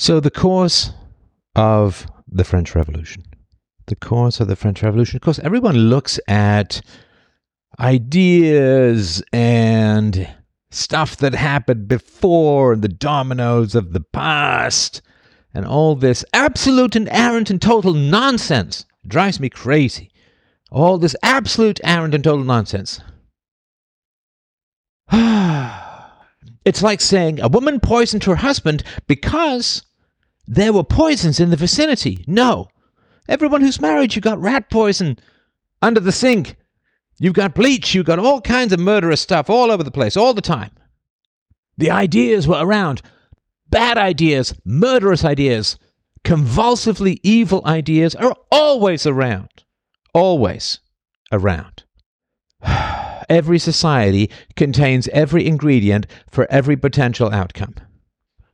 [0.00, 0.94] So, the cause
[1.54, 3.22] of the French Revolution.
[3.84, 5.16] The cause of the French Revolution.
[5.18, 6.80] Of course, everyone looks at
[7.78, 10.26] ideas and
[10.70, 15.02] stuff that happened before, the dominoes of the past,
[15.52, 18.86] and all this absolute and arrant and total nonsense.
[19.04, 20.10] It drives me crazy.
[20.70, 23.02] All this absolute, arrant, and total nonsense.
[25.12, 29.84] it's like saying a woman poisoned her husband because
[30.50, 32.24] there were poisons in the vicinity.
[32.26, 32.66] No.
[33.28, 35.16] Everyone who's married, you got rat poison
[35.80, 36.56] under the sink.
[37.20, 37.94] You've got bleach.
[37.94, 40.72] You've got all kinds of murderous stuff all over the place, all the time.
[41.78, 43.00] The ideas were around.
[43.68, 45.78] Bad ideas, murderous ideas,
[46.24, 49.50] convulsively evil ideas are always around.
[50.12, 50.80] Always
[51.30, 51.84] around.
[53.28, 57.76] every society contains every ingredient for every potential outcome.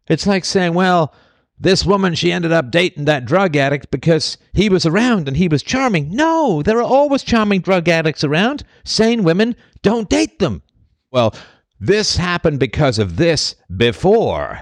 [0.09, 1.15] It's like saying, well,
[1.59, 5.48] this woman, she ended up dating that drug addict because he was around and he
[5.48, 6.14] was charming.
[6.14, 8.62] No, there are always charming drug addicts around.
[8.84, 10.62] Sane women don't date them.
[11.11, 11.34] Well,
[11.81, 14.61] this happened because of this before.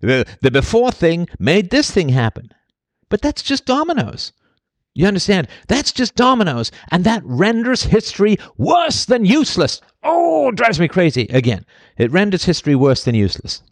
[0.00, 2.50] The, the before thing made this thing happen.
[3.08, 4.32] But that's just dominoes.
[4.94, 5.48] You understand?
[5.68, 9.80] That's just dominoes, and that renders history worse than useless.
[10.02, 11.28] Oh, drives me crazy.
[11.30, 11.64] Again,
[11.96, 13.62] it renders history worse than useless.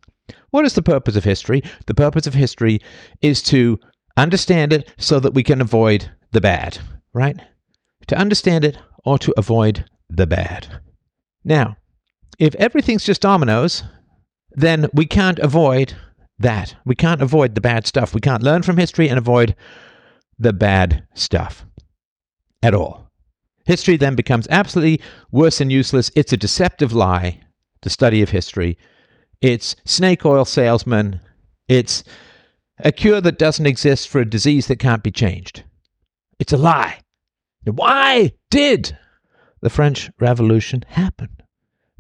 [0.51, 1.63] What is the purpose of history?
[1.87, 2.81] The purpose of history
[3.21, 3.79] is to
[4.17, 6.79] understand it so that we can avoid the bad,
[7.13, 7.37] right?
[8.09, 10.81] To understand it or to avoid the bad.
[11.45, 11.77] Now,
[12.39, 13.85] if everything's just dominoes,
[14.53, 15.95] then we can't avoid
[16.39, 16.75] that.
[16.85, 18.15] We can't avoid the bad stuff.
[18.15, 19.55] We can't learn from history and avoid
[20.39, 21.67] the bad stuff
[22.63, 23.11] at all.
[23.67, 26.11] History then becomes absolutely worse and useless.
[26.17, 27.41] It's a deceptive lie,
[27.83, 28.79] the study of history.
[29.41, 31.21] It's snake oil salesman.
[31.69, 32.03] It's
[32.81, 35.65] a cure that doesn't exist for a disease that can't be changed.
[36.39, 37.01] It's a lie.
[37.65, 38.97] Why did
[39.61, 41.29] the French Revolution happen?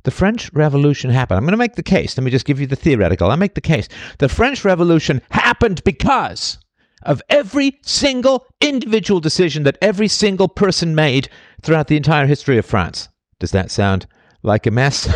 [0.04, 1.38] The French Revolution happened.
[1.38, 2.16] I'm going to make the case.
[2.16, 3.30] Let me just give you the theoretical.
[3.30, 3.88] I make the case.
[4.18, 6.58] The French Revolution happened because
[7.02, 11.28] of every single individual decision that every single person made
[11.62, 13.08] throughout the entire history of France.
[13.38, 14.06] Does that sound
[14.42, 15.08] like a mess?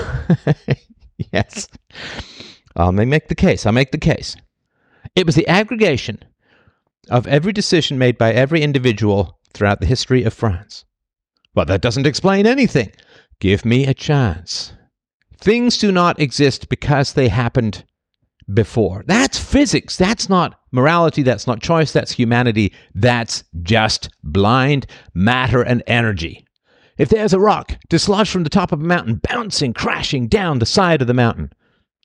[1.33, 1.69] yes.
[2.77, 3.67] I'll make the case.
[3.67, 4.37] I'll make the case.
[5.15, 6.25] It was the aggregation
[7.11, 10.85] of every decision made by every individual throughout the history of France.
[11.55, 12.93] But that doesn't explain anything.
[13.41, 14.73] Give me a chance.
[15.39, 17.85] Things do not exist because they happened
[18.55, 19.05] before.
[19.07, 19.97] That's physics.
[19.97, 21.23] That's not morality.
[21.23, 21.93] That's not choice.
[21.93, 22.73] That's humanity.
[22.95, 26.47] That's just blind matter and energy.
[26.97, 30.67] If there's a rock dislodged from the top of a mountain, bouncing, crashing down the
[30.67, 31.53] side of the mountain,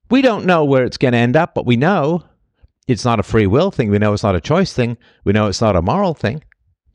[0.10, 2.24] we don't know where it's going to end up, but we know
[2.88, 3.90] it's not a free will thing.
[3.90, 4.98] We know it's not a choice thing.
[5.24, 6.44] We know it's not a moral thing.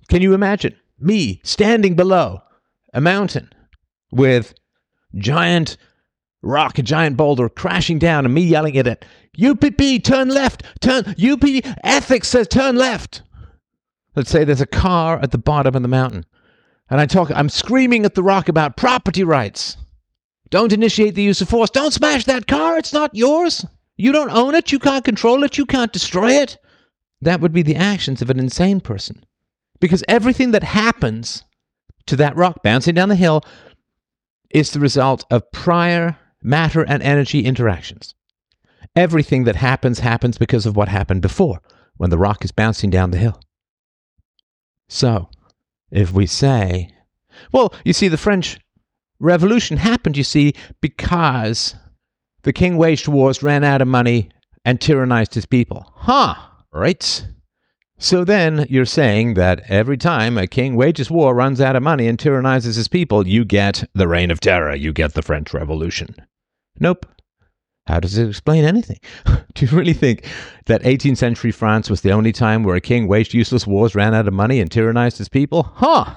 [0.09, 2.43] Can you imagine me standing below
[2.95, 3.51] a mountain
[4.11, 4.55] with
[5.15, 5.77] giant
[6.43, 9.05] rock, a giant boulder crashing down, and me yelling at it,
[9.43, 13.23] UPP, turn left, turn, UPP, ethics says turn left.
[14.15, 16.27] Let's say there's a car at the bottom of the mountain,
[16.91, 19.77] and I talk, I'm screaming at the rock about property rights.
[20.53, 21.71] Don't initiate the use of force.
[21.71, 22.77] Don't smash that car.
[22.77, 23.65] It's not yours.
[23.97, 24.71] You don't own it.
[24.71, 25.57] You can't control it.
[25.57, 26.59] You can't destroy it.
[27.23, 29.25] That would be the actions of an insane person.
[29.81, 31.45] Because everything that happens
[32.05, 33.43] to that rock bouncing down the hill
[34.51, 38.15] is the result of prior matter and energy interactions.
[38.95, 41.63] Everything that happens happens because of what happened before
[41.97, 43.41] when the rock is bouncing down the hill.
[44.91, 45.31] So,
[45.91, 46.91] if we say,
[47.53, 48.59] well, you see, the French
[49.23, 51.77] Revolution happened, you see, because
[52.43, 54.29] the king waged wars, ran out of money,
[54.65, 55.93] and tyrannized his people.
[55.95, 56.35] Huh,
[56.73, 57.25] right?
[57.99, 62.09] So then you're saying that every time a king wages war, runs out of money,
[62.09, 66.17] and tyrannizes his people, you get the Reign of Terror, you get the French Revolution.
[66.81, 67.07] Nope.
[67.87, 68.99] How does it explain anything?
[69.55, 70.29] Do you really think
[70.67, 74.15] that 18th century France was the only time where a king waged useless wars, ran
[74.15, 75.63] out of money, and tyrannized his people?
[75.75, 76.17] Huh!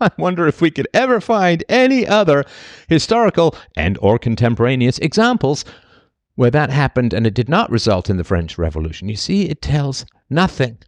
[0.02, 2.44] I wonder if we could ever find any other
[2.88, 5.64] historical and or contemporaneous examples
[6.36, 9.08] where that happened and it did not result in the French Revolution.
[9.08, 10.78] You see, it tells nothing.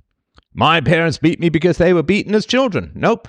[0.54, 2.92] My parents beat me because they were beaten as children.
[2.94, 3.28] Nope.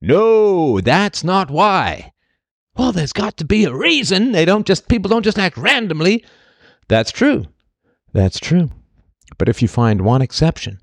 [0.00, 2.12] No, that's not why.
[2.76, 4.32] Well, there's got to be a reason.
[4.32, 6.24] They don't just people don't just act randomly.
[6.88, 7.46] That's true.
[8.12, 8.70] That's true.
[9.38, 10.80] But if you find one exception,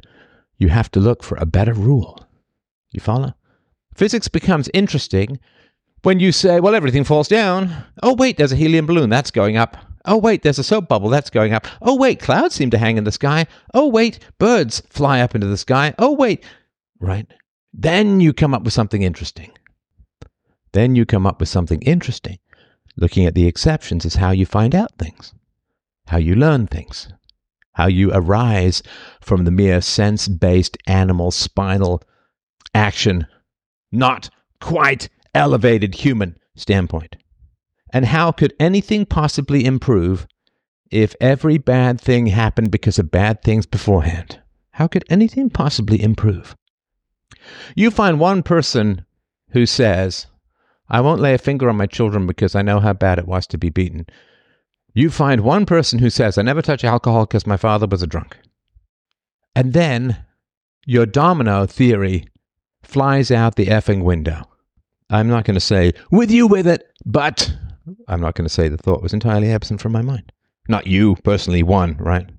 [0.57, 2.25] you have to look for a better rule.
[2.91, 3.33] You follow?
[3.95, 5.39] Physics becomes interesting
[6.03, 7.85] when you say, well, everything falls down.
[8.01, 9.09] Oh, wait, there's a helium balloon.
[9.09, 9.77] That's going up.
[10.05, 11.67] Oh, wait, there's a soap bubble that's going up.
[11.81, 13.45] Oh, wait, clouds seem to hang in the sky.
[13.73, 15.93] Oh, wait, birds fly up into the sky.
[15.99, 16.43] Oh, wait.
[16.99, 17.27] Right?
[17.73, 19.51] Then you come up with something interesting.
[20.71, 22.39] Then you come up with something interesting.
[22.97, 25.33] Looking at the exceptions is how you find out things,
[26.07, 27.07] how you learn things,
[27.73, 28.83] how you arise
[29.21, 32.01] from the mere sense based animal spinal
[32.73, 33.27] action,
[33.91, 34.29] not
[34.59, 37.15] quite elevated human standpoint.
[37.93, 40.27] And how could anything possibly improve
[40.89, 44.39] if every bad thing happened because of bad things beforehand?
[44.71, 46.55] How could anything possibly improve?
[47.75, 49.05] You find one person
[49.51, 50.27] who says,
[50.89, 53.47] I won't lay a finger on my children because I know how bad it was
[53.47, 54.05] to be beaten.
[54.93, 58.07] You find one person who says, I never touch alcohol because my father was a
[58.07, 58.38] drunk.
[59.55, 60.25] And then
[60.85, 62.25] your domino theory
[62.83, 64.44] flies out the effing window.
[65.10, 67.54] I'm not going to say, with you with it, but
[68.07, 70.31] I'm not going to say the thought was entirely absent from my mind.
[70.68, 72.30] Not you personally, one, right?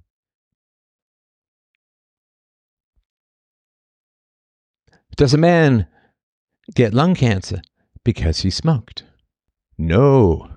[5.16, 5.86] Does a man
[6.74, 7.60] get lung cancer
[8.04, 9.04] because he smoked?
[9.76, 10.48] No.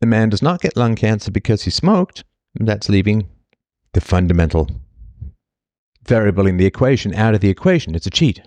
[0.00, 2.24] A man does not get lung cancer because he smoked.
[2.54, 3.28] That's leaving
[3.92, 4.68] the fundamental
[6.06, 7.94] variable in the equation out of the equation.
[7.94, 8.42] It's a cheat.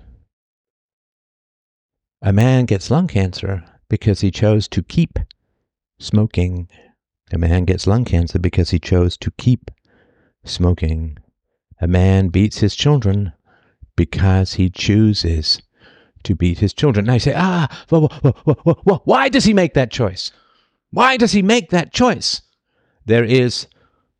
[2.25, 5.19] A man gets lung cancer because he chose to keep
[5.99, 6.67] smoking.
[7.31, 9.69] A man gets lung cancer because he chose to keep
[10.43, 11.19] smoking.
[11.79, 13.31] A man beats his children
[13.95, 15.61] because he chooses
[16.23, 17.05] to beat his children.
[17.05, 17.67] Now you say, ah,
[19.03, 20.31] why does he make that choice?
[20.89, 22.41] Why does he make that choice?
[23.05, 23.67] There is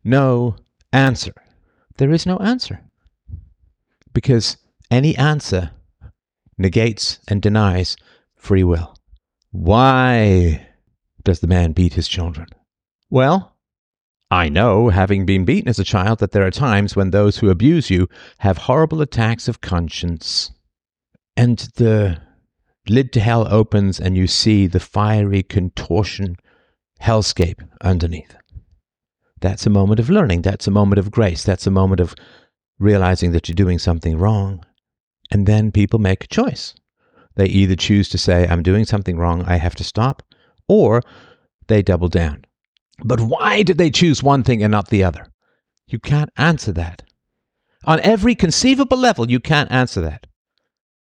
[0.04, 0.58] no
[0.94, 1.34] answer.
[1.98, 2.82] There is no answer.
[4.14, 4.58] Because
[4.92, 5.72] any answer
[6.58, 7.98] negates and denies
[8.36, 8.96] free will.
[9.52, 10.68] Why
[11.24, 12.48] does the man beat his children?
[13.10, 13.56] Well,
[14.32, 17.50] I know, having been beaten as a child, that there are times when those who
[17.50, 18.08] abuse you
[18.40, 20.52] have horrible attacks of conscience.
[21.38, 22.22] And the
[22.90, 26.38] lid to hell opens, and you see the fiery contortion
[27.02, 28.36] hellscape underneath.
[29.42, 30.42] That's a moment of learning.
[30.42, 31.44] That's a moment of grace.
[31.44, 32.16] That's a moment of
[32.80, 34.66] realizing that you're doing something wrong.
[35.32, 36.76] And then people make a choice.
[37.36, 40.24] They either choose to say, I'm doing something wrong, I have to stop,
[40.68, 41.02] or
[41.68, 42.46] they double down.
[43.04, 45.28] But why did they choose one thing and not the other?
[45.88, 47.04] You can't answer that.
[47.84, 50.28] On every conceivable level, you can't answer that.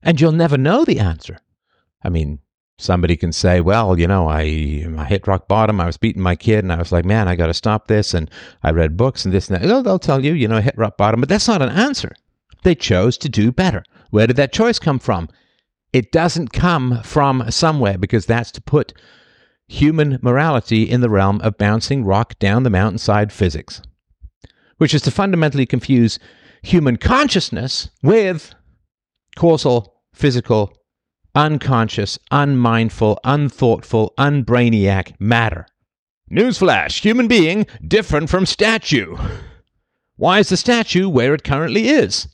[0.02, 1.38] And you'll never know the answer.
[2.02, 2.40] I mean,
[2.78, 5.80] somebody can say, well, you know, I, I hit rock bottom.
[5.80, 8.12] I was beating my kid and I was like, man, I got to stop this.
[8.12, 8.30] And
[8.62, 9.66] I read books and this and that.
[9.66, 11.20] They'll, they'll tell you, you know, I hit rock bottom.
[11.20, 12.14] But that's not an answer.
[12.64, 13.84] They chose to do better.
[14.14, 15.28] Where did that choice come from?
[15.92, 18.92] It doesn't come from somewhere because that's to put
[19.66, 23.82] human morality in the realm of bouncing rock down the mountainside physics,
[24.76, 26.20] which is to fundamentally confuse
[26.62, 28.54] human consciousness with
[29.34, 30.72] causal, physical,
[31.34, 35.66] unconscious, unmindful, unthoughtful, unbrainiac matter.
[36.30, 39.16] Newsflash human being different from statue.
[40.14, 42.28] Why is the statue where it currently is?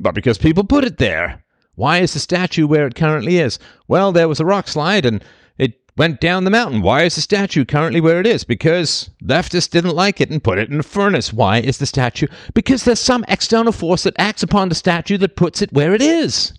[0.00, 1.44] But because people put it there.
[1.74, 3.58] Why is the statue where it currently is?
[3.86, 5.24] Well, there was a rock slide and
[5.58, 6.82] it went down the mountain.
[6.82, 8.44] Why is the statue currently where it is?
[8.44, 11.32] Because leftists didn't like it and put it in a furnace.
[11.32, 12.26] Why is the statue?
[12.54, 16.02] Because there's some external force that acts upon the statue that puts it where it
[16.02, 16.52] is.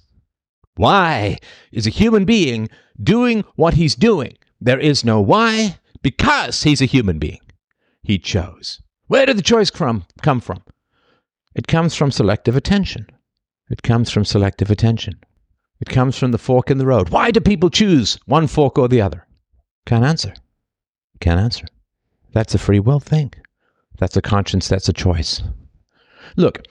[0.76, 1.38] Why
[1.72, 2.70] is a human being
[3.02, 4.38] doing what he's doing?
[4.62, 7.42] There is no why because he's a human being.
[8.04, 8.82] He chose.
[9.08, 10.64] Where did the choice come from?
[11.56, 13.08] It comes from selective attention.
[13.70, 15.20] It comes from selective attention.
[15.80, 17.10] It comes from the fork in the road.
[17.10, 19.26] Why do people choose one fork or the other?
[19.86, 20.34] Can't answer.
[21.20, 21.66] Can't answer.
[22.34, 23.34] That's a free will thing.
[23.98, 24.68] That's a conscience.
[24.68, 25.42] That's a choice.
[26.36, 26.66] Look,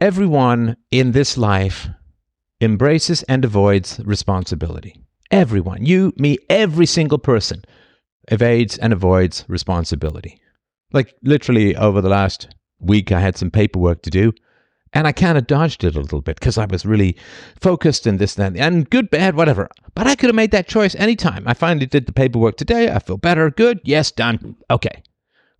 [0.00, 1.88] everyone in this life
[2.60, 5.00] embraces and avoids responsibility.
[5.30, 7.64] Everyone, you, me, every single person
[8.30, 10.40] evades and avoids responsibility.
[10.92, 12.48] Like literally over the last
[12.80, 14.32] week, I had some paperwork to do
[14.92, 17.16] and I kind of dodged it a little bit because I was really
[17.60, 19.68] focused and this, that, and good, bad, whatever.
[19.94, 21.46] But I could have made that choice anytime.
[21.46, 22.90] I finally did the paperwork today.
[22.90, 23.50] I feel better.
[23.50, 23.80] Good.
[23.84, 24.56] Yes, done.
[24.70, 25.02] Okay.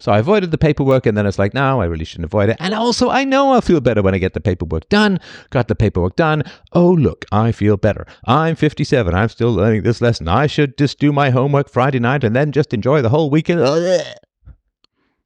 [0.00, 2.56] So I avoided the paperwork and then it's like, no, I really shouldn't avoid it.
[2.58, 5.20] And also, I know I'll feel better when I get the paperwork done.
[5.50, 6.42] Got the paperwork done.
[6.72, 8.06] Oh, look, I feel better.
[8.24, 9.14] I'm 57.
[9.14, 10.26] I'm still learning this lesson.
[10.26, 13.60] I should just do my homework Friday night and then just enjoy the whole weekend.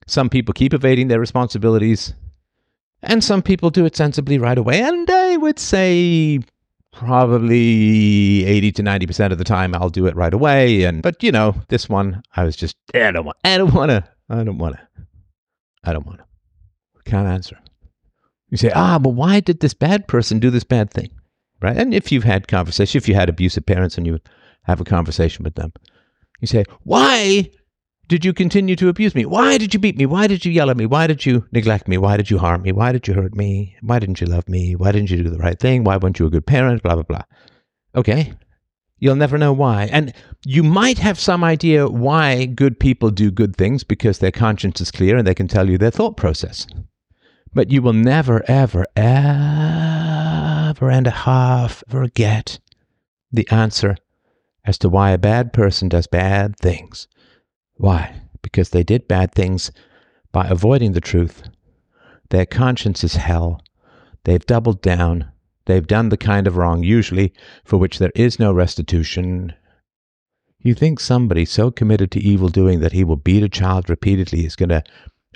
[0.08, 2.14] Some people keep evading their responsibilities
[3.06, 4.80] and some people do it sensibly right away.
[4.82, 6.40] And I would say
[6.92, 10.84] probably 80 to 90% of the time I'll do it right away.
[10.84, 13.90] And, but you know, this one, I was just, I don't want, I don't want
[13.90, 15.04] to I don't want to.
[15.84, 16.24] I don't want to.
[17.10, 17.58] Can't answer.
[18.50, 21.10] You say, ah, but why did this bad person do this bad thing?
[21.60, 21.76] Right?
[21.76, 24.18] And if you've had conversation, if you had abusive parents and you
[24.62, 25.72] have a conversation with them,
[26.40, 27.50] you say, why
[28.08, 29.24] did you continue to abuse me?
[29.24, 30.06] Why did you beat me?
[30.06, 30.86] Why did you yell at me?
[30.86, 31.98] Why did you neglect me?
[31.98, 32.72] Why did you harm me?
[32.72, 33.76] Why did you hurt me?
[33.80, 34.76] Why didn't you love me?
[34.76, 35.84] Why didn't you do the right thing?
[35.84, 36.82] Why weren't you a good parent?
[36.82, 37.22] Blah, blah, blah.
[37.94, 38.34] Okay.
[38.98, 39.88] You'll never know why.
[39.90, 40.12] And
[40.44, 44.90] you might have some idea why good people do good things because their conscience is
[44.90, 46.66] clear and they can tell you their thought process.
[47.52, 52.58] But you will never, ever, ever and a half ever get
[53.32, 53.96] the answer
[54.64, 57.06] as to why a bad person does bad things.
[57.76, 58.22] Why?
[58.42, 59.72] Because they did bad things
[60.32, 61.42] by avoiding the truth.
[62.30, 63.60] Their conscience is hell.
[64.24, 65.30] They've doubled down.
[65.66, 67.32] They've done the kind of wrong, usually,
[67.64, 69.54] for which there is no restitution.
[70.60, 74.46] You think somebody so committed to evil doing that he will beat a child repeatedly
[74.46, 74.82] is going to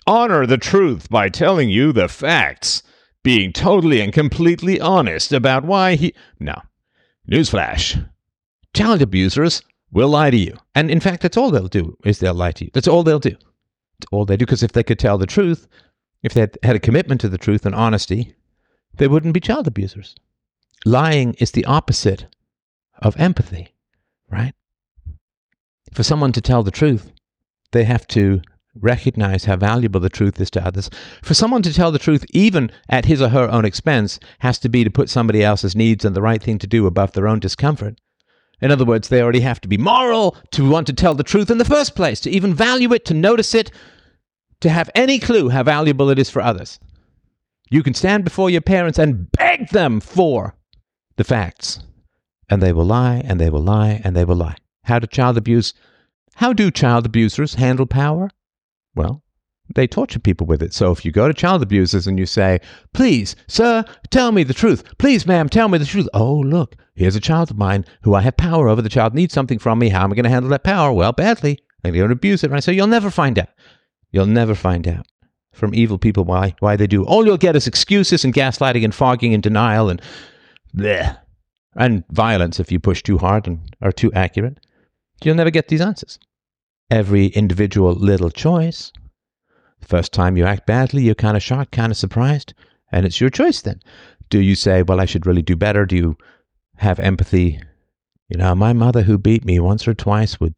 [0.07, 2.83] honor the truth by telling you the facts,
[3.23, 6.14] being totally and completely honest about why he.
[6.40, 6.62] No.
[7.30, 8.09] Newsflash.
[8.73, 10.57] Child abusers will lie to you.
[10.75, 12.71] And in fact, that's all they'll do, is they'll lie to you.
[12.75, 13.30] That's all they'll do.
[13.30, 14.45] That's all they do.
[14.45, 15.66] Because if they could tell the truth,
[16.23, 18.35] if they had a commitment to the truth and honesty,
[18.95, 20.14] they wouldn't be child abusers.
[20.85, 22.26] Lying is the opposite
[23.00, 23.75] of empathy,
[24.30, 24.52] right?
[25.92, 27.12] For someone to tell the truth,
[27.73, 28.42] they have to
[28.75, 30.90] recognize how valuable the truth is to others.
[31.23, 34.68] For someone to tell the truth, even at his or her own expense, has to
[34.68, 37.40] be to put somebody else's needs and the right thing to do above their own
[37.40, 38.00] discomfort.
[38.61, 41.50] In other words, they already have to be moral to want to tell the truth
[41.50, 43.71] in the first place, to even value it, to notice it,
[44.61, 46.81] to have any clue how valuable it is for others.
[47.71, 50.57] You can stand before your parents and beg them for
[51.17, 51.81] the facts,
[52.49, 54.57] and they will lie, and they will lie, and they will lie.
[54.85, 55.75] How do child abuse?
[56.37, 58.31] How do child abusers handle power?
[58.95, 59.23] Well,
[59.75, 60.72] they torture people with it.
[60.72, 62.60] So if you go to child abusers and you say,
[62.92, 64.82] Please, sir, tell me the truth.
[64.98, 66.08] Please, ma'am, tell me the truth.
[66.14, 68.82] Oh, look, here's a child of mine who I have power over.
[68.82, 69.90] The child needs something from me.
[69.90, 70.92] How am I going to handle that power?
[70.92, 71.58] Well, badly.
[71.84, 72.50] I'm going to abuse it.
[72.50, 72.62] Right?
[72.62, 73.48] So you'll never find out.
[74.10, 75.06] You'll never find out
[75.52, 77.04] from evil people why why they do.
[77.04, 80.00] All you'll get is excuses and gaslighting and fogging and denial and
[80.75, 81.18] bleh,
[81.76, 84.58] and violence if you push too hard and are too accurate.
[85.22, 86.18] You'll never get these answers.
[86.90, 88.92] Every individual little choice.
[89.80, 92.54] First time you act badly, you're kind of shocked, kind of surprised,
[92.92, 93.80] and it's your choice then.
[94.28, 95.87] Do you say, well, I should really do better?
[95.87, 96.18] Do you
[96.76, 97.61] have empathy?
[98.28, 100.54] You know, my mother who beat me once or twice would,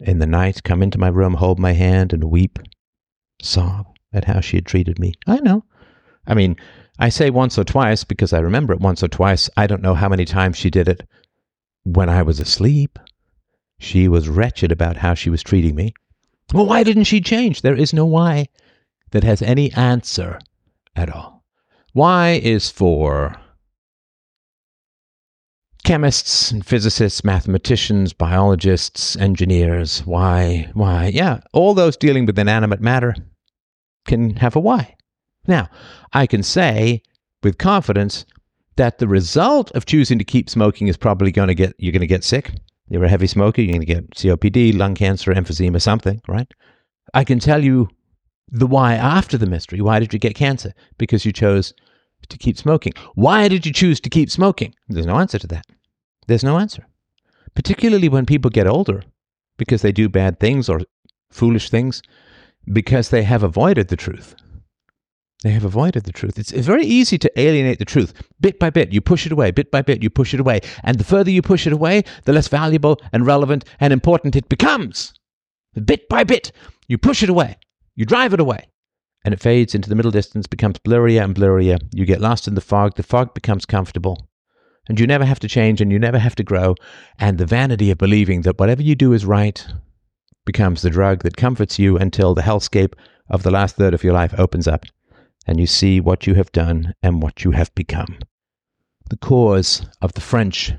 [0.00, 2.58] in the night, come into my room, hold my hand, and weep
[3.40, 5.14] sob at how she had treated me.
[5.26, 5.64] I know.
[6.26, 6.56] I mean,
[6.98, 9.48] I say once or twice because I remember it once or twice.
[9.56, 11.06] I don't know how many times she did it
[11.84, 12.98] when I was asleep.
[13.78, 15.94] She was wretched about how she was treating me.
[16.52, 17.62] Well, why didn't she change?
[17.62, 18.46] There is no why
[19.10, 20.38] that has any answer
[20.94, 21.44] at all.
[21.92, 23.36] Why is for
[25.86, 30.00] chemists and physicists, mathematicians, biologists, engineers.
[30.00, 30.68] Why?
[30.74, 31.12] Why?
[31.14, 33.14] Yeah, all those dealing with inanimate matter
[34.04, 34.96] can have a why.
[35.46, 35.68] Now,
[36.12, 37.02] I can say
[37.44, 38.26] with confidence
[38.74, 42.00] that the result of choosing to keep smoking is probably going to get you're going
[42.00, 42.50] to get sick.
[42.88, 46.52] You're a heavy smoker, you're going to get COPD, lung cancer, emphysema, something, right?
[47.14, 47.88] I can tell you
[48.48, 49.80] the why after the mystery.
[49.80, 50.72] Why did you get cancer?
[50.98, 51.74] Because you chose
[52.28, 52.92] to keep smoking.
[53.14, 54.74] Why did you choose to keep smoking?
[54.88, 55.66] There's no answer to that.
[56.26, 56.86] There's no answer.
[57.54, 59.02] Particularly when people get older
[59.56, 60.80] because they do bad things or
[61.30, 62.02] foolish things
[62.72, 64.34] because they have avoided the truth.
[65.42, 66.38] They have avoided the truth.
[66.38, 68.14] It's, it's very easy to alienate the truth.
[68.40, 69.50] Bit by bit, you push it away.
[69.50, 70.60] Bit by bit, you push it away.
[70.82, 74.48] And the further you push it away, the less valuable and relevant and important it
[74.48, 75.12] becomes.
[75.84, 76.52] Bit by bit,
[76.88, 77.58] you push it away.
[77.94, 78.68] You drive it away.
[79.24, 81.78] And it fades into the middle distance, becomes blurrier and blurrier.
[81.92, 82.96] You get lost in the fog.
[82.96, 84.28] The fog becomes comfortable
[84.88, 86.74] and you never have to change and you never have to grow.
[87.18, 89.66] And the vanity of believing that whatever you do is right
[90.44, 92.94] becomes the drug that comforts you until the hellscape
[93.28, 94.84] of the last third of your life opens up
[95.46, 98.18] and you see what you have done and what you have become.
[99.10, 100.72] The cause of the French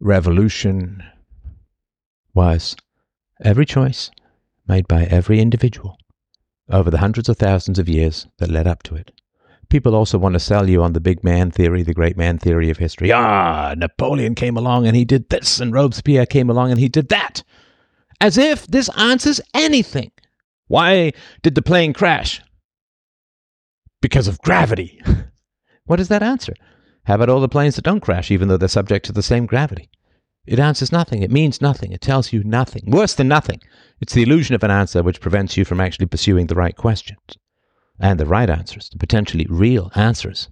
[0.00, 1.02] Revolution
[2.34, 2.76] was
[3.44, 4.10] every choice
[4.66, 5.98] made by every individual
[6.70, 9.12] over the hundreds of thousands of years that led up to it
[9.70, 12.68] people also want to sell you on the big man theory, the great man theory
[12.68, 13.10] of history.
[13.10, 17.08] Ah, Napoleon came along and he did this, and Robespierre came along and he did
[17.08, 17.42] that.
[18.20, 20.10] As if this answers anything.
[20.66, 22.42] Why did the plane crash?
[24.00, 25.00] Because of gravity.
[25.84, 26.54] what does that answer?
[27.04, 29.46] How about all the planes that don't crash, even though they're subject to the same
[29.46, 29.90] gravity?
[30.46, 31.22] It answers nothing.
[31.22, 31.92] It means nothing.
[31.92, 32.84] It tells you nothing.
[32.86, 33.60] Worse than nothing.
[34.00, 37.20] It's the illusion of an answer which prevents you from actually pursuing the right questions
[38.00, 40.48] and the right answers, the potentially real answers.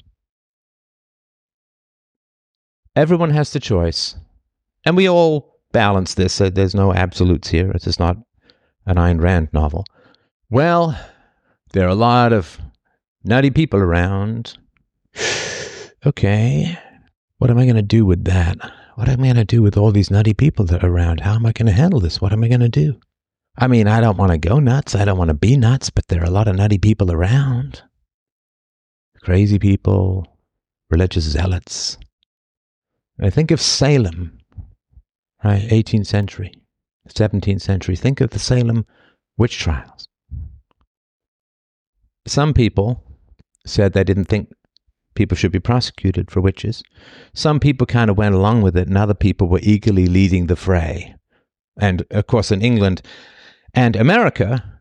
[2.94, 4.16] Everyone has the choice,
[4.84, 6.40] and we all balance this.
[6.40, 7.70] Uh, there's no absolutes here.
[7.70, 8.18] It is is not
[8.86, 9.84] an Ayn Rand novel.
[10.50, 10.98] Well,
[11.72, 12.60] there are a lot of
[13.28, 14.58] nutty people around.
[16.06, 16.78] okay,
[17.36, 18.56] what am I going to do with that?
[18.94, 21.20] What am I going to do with all these nutty people that are around?
[21.20, 22.20] How am I going to handle this?
[22.20, 22.98] What am I going to do?
[23.56, 24.94] I mean, I don't want to go nuts.
[24.94, 27.82] I don't want to be nuts, but there are a lot of nutty people around.
[29.22, 30.26] Crazy people,
[30.90, 31.98] religious zealots.
[33.20, 34.38] I think of Salem,
[35.44, 35.62] right?
[35.62, 36.52] 18th century,
[37.08, 37.96] 17th century.
[37.96, 38.86] Think of the Salem
[39.36, 40.08] witch trials.
[42.26, 43.02] Some people
[43.68, 44.50] said they didn't think
[45.14, 46.82] people should be prosecuted for witches.
[47.34, 50.56] Some people kind of went along with it, and other people were eagerly leading the
[50.56, 51.14] fray.
[51.80, 53.02] And of course, in England
[53.74, 54.80] and America,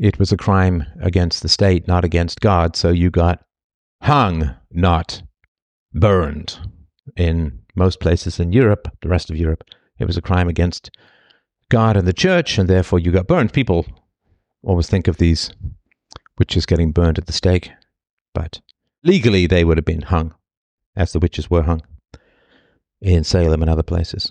[0.00, 2.76] it was a crime against the state, not against God.
[2.76, 3.44] So you got
[4.02, 5.22] hung, not
[5.92, 6.58] burned.
[7.16, 9.64] In most places in Europe, the rest of Europe,
[9.98, 10.90] it was a crime against
[11.68, 13.52] God and the church, and therefore you got burned.
[13.52, 13.86] People
[14.62, 15.50] always think of these
[16.38, 17.70] witches getting burned at the stake,
[18.34, 18.60] but
[19.02, 20.34] legally they would have been hung,
[20.96, 21.82] as the witches were hung
[23.00, 24.30] in Salem and other places.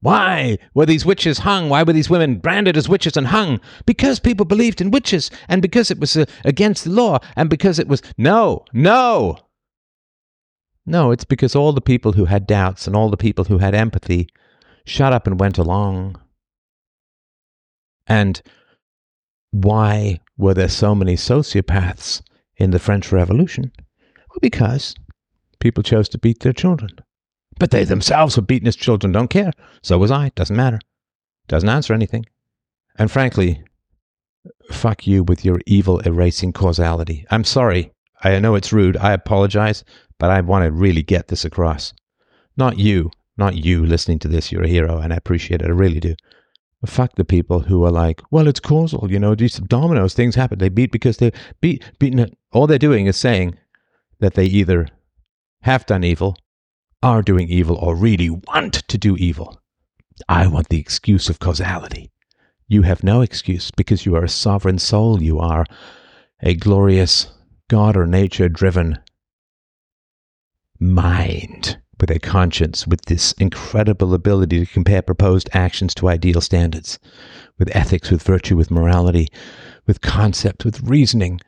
[0.00, 1.70] Why were these witches hung?
[1.70, 3.58] Why were these women branded as witches and hung?
[3.86, 7.78] Because people believed in witches, and because it was uh, against the law, and because
[7.78, 8.02] it was.
[8.18, 9.38] No, no!
[10.84, 13.74] No, it's because all the people who had doubts and all the people who had
[13.74, 14.28] empathy
[14.84, 16.20] shut up and went along.
[18.06, 18.42] And
[19.50, 22.20] why were there so many sociopaths
[22.56, 23.72] in the French Revolution?
[24.40, 24.94] Because
[25.60, 26.90] people chose to beat their children.
[27.58, 29.52] But they themselves were beaten as children, don't care.
[29.82, 30.80] So was I, doesn't matter.
[31.46, 32.26] Doesn't answer anything.
[32.98, 33.62] And frankly,
[34.70, 37.26] fuck you with your evil erasing causality.
[37.30, 37.92] I'm sorry.
[38.22, 38.96] I know it's rude.
[38.96, 39.84] I apologize,
[40.18, 41.92] but I want to really get this across.
[42.56, 44.50] Not you, not you listening to this.
[44.50, 45.66] You're a hero, and I appreciate it.
[45.66, 46.14] I really do.
[46.80, 49.10] But fuck the people who are like, well, it's causal.
[49.10, 50.58] You know, these dominoes, things happen.
[50.58, 52.34] They beat because they beat, beaten.
[52.54, 53.58] All they're doing is saying
[54.20, 54.86] that they either
[55.62, 56.38] have done evil,
[57.02, 59.60] are doing evil, or really want to do evil.
[60.28, 62.12] I want the excuse of causality.
[62.68, 65.20] You have no excuse because you are a sovereign soul.
[65.20, 65.66] You are
[66.40, 67.26] a glorious
[67.68, 69.00] God or nature driven
[70.78, 77.00] mind with a conscience, with this incredible ability to compare proposed actions to ideal standards,
[77.58, 79.26] with ethics, with virtue, with morality,
[79.86, 81.40] with concept, with reasoning.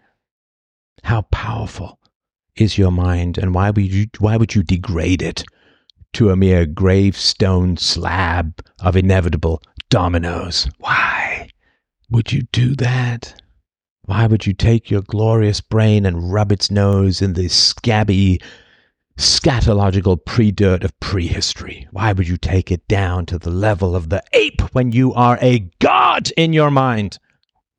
[1.05, 1.99] How powerful
[2.57, 5.45] is your mind, and why would you, why would you degrade it
[6.15, 10.69] to a mere gravestone slab of inevitable dominoes?
[10.79, 11.49] Why
[12.11, 13.41] would you do that?
[14.07, 18.41] Why would you take your glorious brain and rub its nose in the scabby,
[19.19, 21.89] scatological pre-dirt of prehistory?
[21.91, 25.39] Why would you take it down to the level of the ape when you are
[25.43, 27.19] a god in your mind?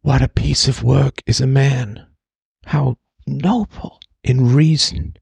[0.01, 2.05] What a piece of work is a man!
[2.65, 2.97] How
[3.27, 5.15] noble in reason!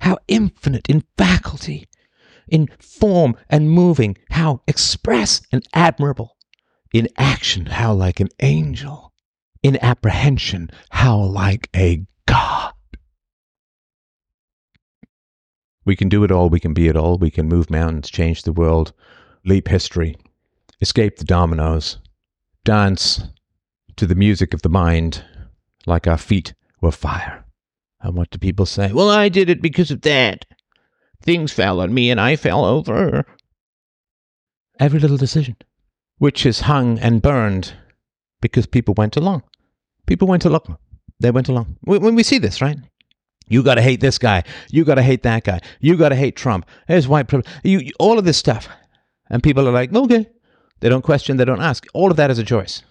[0.00, 1.86] How infinite in faculty!
[2.48, 6.36] In form and moving, how express and admirable!
[6.92, 9.12] In action, how like an angel!
[9.62, 12.72] In apprehension, how like a god!
[15.84, 16.48] We can do it all.
[16.48, 17.18] We can be it all.
[17.18, 18.92] We can move mountains, change the world,
[19.44, 20.16] leap history,
[20.80, 21.98] escape the dominoes,
[22.64, 23.22] dance
[23.96, 25.24] to the music of the mind
[25.86, 27.44] like our feet were fire.
[28.00, 28.92] And what do people say?
[28.92, 30.46] Well, I did it because of that.
[31.22, 33.26] Things fell on me and I fell over.
[34.78, 35.56] Every little decision,
[36.18, 37.74] which is hung and burned
[38.40, 39.42] because people went along.
[40.06, 40.78] People went along.
[41.20, 41.76] They went along.
[41.82, 42.78] When we see this, right?
[43.48, 44.44] You got to hate this guy.
[44.70, 45.60] You got to hate that guy.
[45.80, 46.66] You got to hate Trump.
[46.88, 47.52] There's white privilege.
[47.62, 48.68] You, you, all of this stuff.
[49.28, 50.26] And people are like, okay.
[50.80, 51.86] They don't question, they don't ask.
[51.92, 52.82] All of that is a choice.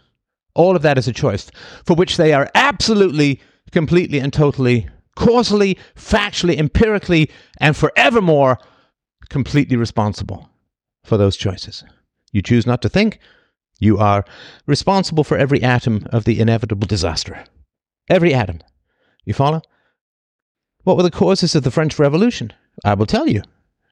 [0.54, 1.50] All of that is a choice
[1.86, 7.30] for which they are absolutely, completely, and totally, causally, factually, empirically,
[7.60, 8.60] and forevermore
[9.30, 10.50] completely responsible
[11.04, 11.84] for those choices.
[12.32, 13.20] You choose not to think,
[13.80, 14.26] you are
[14.66, 17.44] responsible for every atom of the inevitable disaster.
[18.10, 18.60] Every atom.
[19.24, 19.62] You follow?
[20.84, 22.52] What were the causes of the French Revolution?
[22.84, 23.44] I will tell you,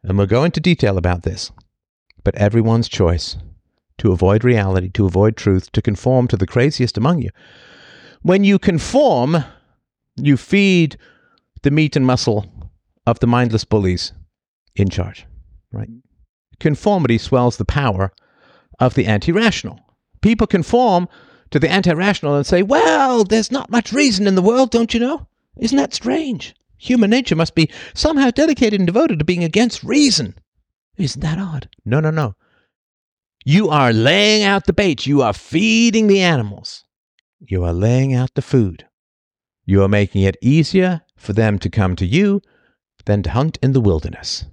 [0.03, 1.51] and we'll go into detail about this.
[2.23, 3.37] But everyone's choice
[3.99, 7.29] to avoid reality, to avoid truth, to conform to the craziest among you.
[8.21, 9.43] When you conform,
[10.17, 10.97] you feed
[11.63, 12.45] the meat and muscle
[13.05, 14.13] of the mindless bullies
[14.75, 15.25] in charge,
[15.71, 15.89] right?
[16.59, 18.11] conformity swells the power
[18.79, 19.79] of the anti rational.
[20.21, 21.07] People conform
[21.51, 24.93] to the anti rational and say, well, there's not much reason in the world, don't
[24.93, 25.27] you know?
[25.57, 26.55] Isn't that strange?
[26.77, 30.35] Human nature must be somehow dedicated and devoted to being against reason.
[30.97, 31.69] Isn't that odd?
[31.85, 32.35] No, no, no.
[33.45, 35.07] You are laying out the bait.
[35.07, 36.83] You are feeding the animals.
[37.39, 38.86] You are laying out the food.
[39.67, 42.41] You are making it easier for them to come to you
[43.05, 44.45] than to hunt in the wilderness.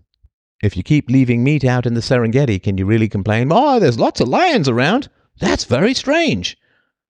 [0.60, 3.48] If you keep leaving meat out in the Serengeti, can you really complain?
[3.52, 5.08] Oh, there's lots of lions around.
[5.38, 6.56] That's very strange.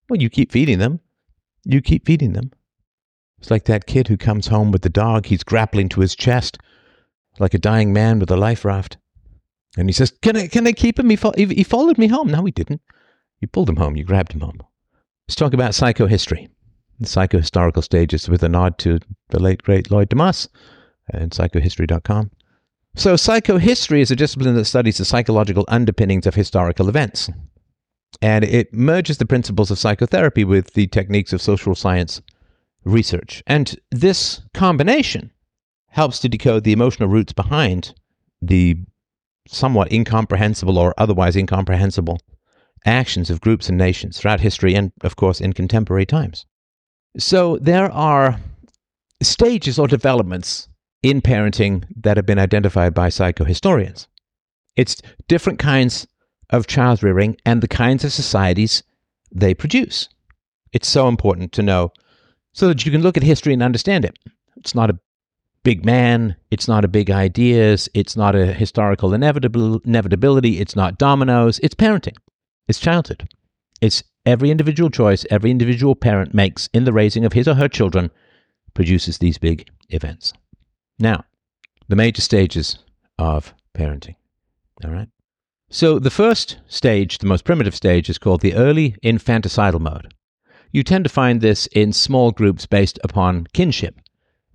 [0.09, 1.01] Well, you keep feeding them.
[1.65, 2.53] You keep feeding them.
[3.39, 6.59] It's like that kid who comes home with the dog he's grappling to his chest,
[7.39, 8.99] like a dying man with a life raft.
[9.79, 11.09] And he says, Can I, can I keep him?
[11.09, 12.29] He, fo- he, followed me home.
[12.29, 12.83] No, he didn't.
[13.41, 13.97] You pulled him home.
[13.97, 14.63] You grabbed him home.
[15.27, 16.49] Let's talk about psychohistory,
[17.03, 18.99] psychohistorical stages with a nod to
[19.31, 20.49] the late, great Lloyd deMause
[21.13, 22.31] and psychohistory.com.
[22.97, 27.29] So, psychohistory is a discipline that studies the psychological underpinnings of historical events.
[28.23, 32.23] And it merges the principles of psychotherapy with the techniques of social science
[32.85, 33.43] research.
[33.47, 35.33] And this combination
[35.89, 37.95] helps to decode the emotional roots behind
[38.41, 38.77] the
[39.49, 42.21] somewhat incomprehensible or otherwise incomprehensible
[42.87, 46.47] actions of groups and nations throughout history and, of course, in contemporary times.
[47.17, 48.41] So there are
[49.23, 50.69] stages or developments
[51.03, 54.07] in parenting that have been identified by psychohistorians.
[54.77, 56.07] It's different kinds
[56.51, 58.83] of child rearing and the kinds of societies
[59.33, 60.09] they produce.
[60.73, 61.93] It's so important to know
[62.53, 64.19] so that you can look at history and understand it.
[64.57, 64.99] It's not a
[65.63, 71.59] big man, it's not a big ideas, it's not a historical inevitability, it's not dominoes,
[71.61, 72.17] it's parenting.
[72.69, 73.29] It's childhood.
[73.81, 77.69] It's every individual choice every individual parent makes in the raising of his or her
[77.69, 78.11] children
[78.75, 80.33] produces these big events.
[80.99, 81.25] Now,
[81.89, 82.79] the major stages
[83.19, 84.17] of parenting.
[84.85, 85.09] All right.
[85.71, 90.15] So the first stage, the most primitive stage, is called the early infanticidal mode.
[90.73, 94.01] You tend to find this in small groups based upon kinship.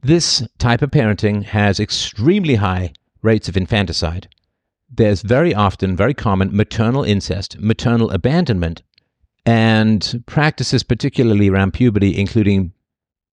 [0.01, 4.29] This type of parenting has extremely high rates of infanticide.
[4.89, 8.81] There's very often, very common maternal incest, maternal abandonment,
[9.49, 12.71] and practices, particularly around puberty, including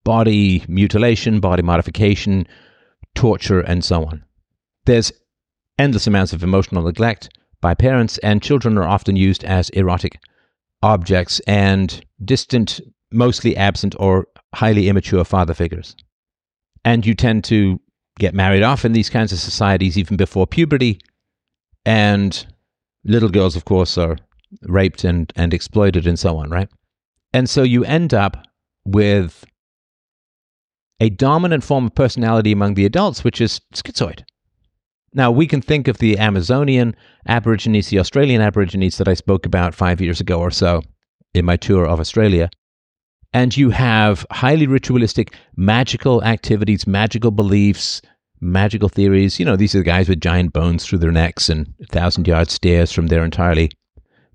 [0.03, 2.47] body mutilation, body modification,
[3.13, 4.25] torture, and so on.
[4.87, 5.11] There's
[5.77, 7.29] endless amounts of emotional neglect
[7.61, 10.19] by parents, and children are often used as erotic
[10.81, 14.25] objects and distant, mostly absent or
[14.55, 15.95] highly immature father figures.
[16.83, 17.79] And you tend to
[18.17, 20.99] get married off in these kinds of societies even before puberty.
[21.85, 22.43] And
[23.03, 24.17] little girls, of course, are
[24.63, 26.69] raped and, and exploited and so on, right?
[27.33, 28.47] And so you end up
[28.85, 29.45] with
[30.99, 34.23] a dominant form of personality among the adults, which is schizoid.
[35.13, 36.95] Now, we can think of the Amazonian
[37.27, 40.81] Aborigines, the Australian Aborigines that I spoke about five years ago or so
[41.33, 42.49] in my tour of Australia.
[43.33, 48.01] And you have highly ritualistic, magical activities, magical beliefs,
[48.41, 49.39] magical theories.
[49.39, 52.49] You know, these are the guys with giant bones through their necks and thousand yard
[52.49, 53.71] stares from their entirely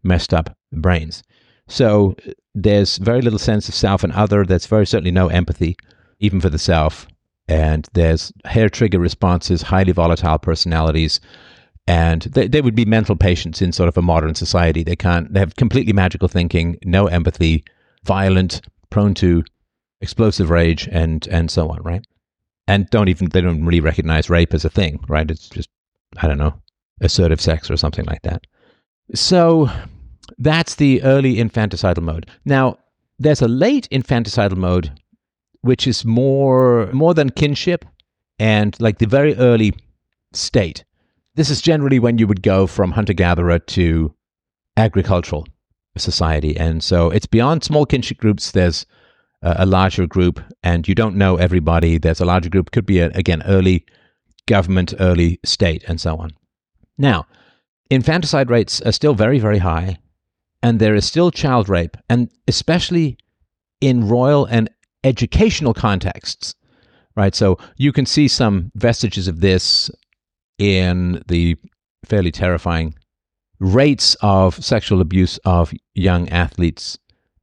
[0.03, 1.23] messed up brains.
[1.69, 2.17] So
[2.55, 4.45] there's very little sense of self and other.
[4.45, 5.77] There's very certainly no empathy,
[6.19, 7.07] even for the self
[7.49, 11.21] and there's hair trigger responses, highly volatile personalities,
[11.87, 14.83] and they, they would be mental patients in sort of a modern society.
[14.83, 17.65] They can't, they have completely magical thinking, no empathy,
[18.05, 19.45] violent, prone to
[20.01, 22.05] explosive rage, and and so on, right?
[22.69, 25.31] And don't even they don't really recognize rape as a thing, right?
[25.31, 25.69] It's just
[26.19, 26.55] I don't know,
[27.01, 28.47] assertive sex or something like that.
[29.15, 29.69] So
[30.39, 32.29] that's the early infanticidal mode.
[32.45, 32.79] Now,
[33.19, 34.91] there's a late infanticidal mode
[35.63, 37.85] which is more more than kinship
[38.39, 39.75] and like the very early
[40.33, 40.85] state.
[41.35, 44.15] This is generally when you would go from hunter gatherer to
[44.77, 45.47] agricultural
[45.97, 48.51] society, and so it's beyond small kinship groups.
[48.51, 48.85] There's
[49.43, 51.99] a, larger group, and you don't know everybody.
[51.99, 52.71] There's a larger group.
[52.71, 53.87] Could be a, again early
[54.47, 56.33] government, early state, and so on.
[56.99, 57.27] Now,
[57.91, 59.99] infanticide rates are still very very high,
[60.63, 63.19] and there is still child rape, and especially
[63.81, 64.71] in royal and
[65.05, 66.55] educational contexts,
[67.17, 67.35] right?
[67.35, 69.91] So you can see some vestiges of this
[70.59, 71.57] in the
[72.05, 72.95] fairly terrifying
[73.59, 76.99] rates of sexual abuse of young athletes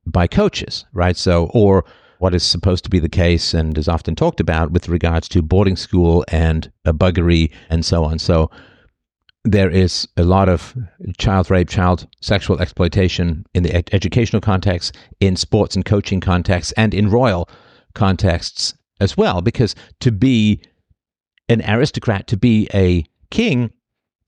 [0.05, 1.17] by coaches, right?
[1.17, 1.85] So, or
[2.19, 5.41] what is supposed to be the case and is often talked about with regards to
[5.41, 8.19] boarding school and buggery and so on.
[8.19, 8.51] So,
[9.45, 10.75] there is a lot of
[11.17, 16.73] child rape, child sexual exploitation in the ed- educational context, in sports and coaching contexts,
[16.73, 17.49] and in royal
[17.93, 19.41] contexts as well.
[19.41, 20.61] Because to be
[21.47, 23.71] an aristocrat, to be a king,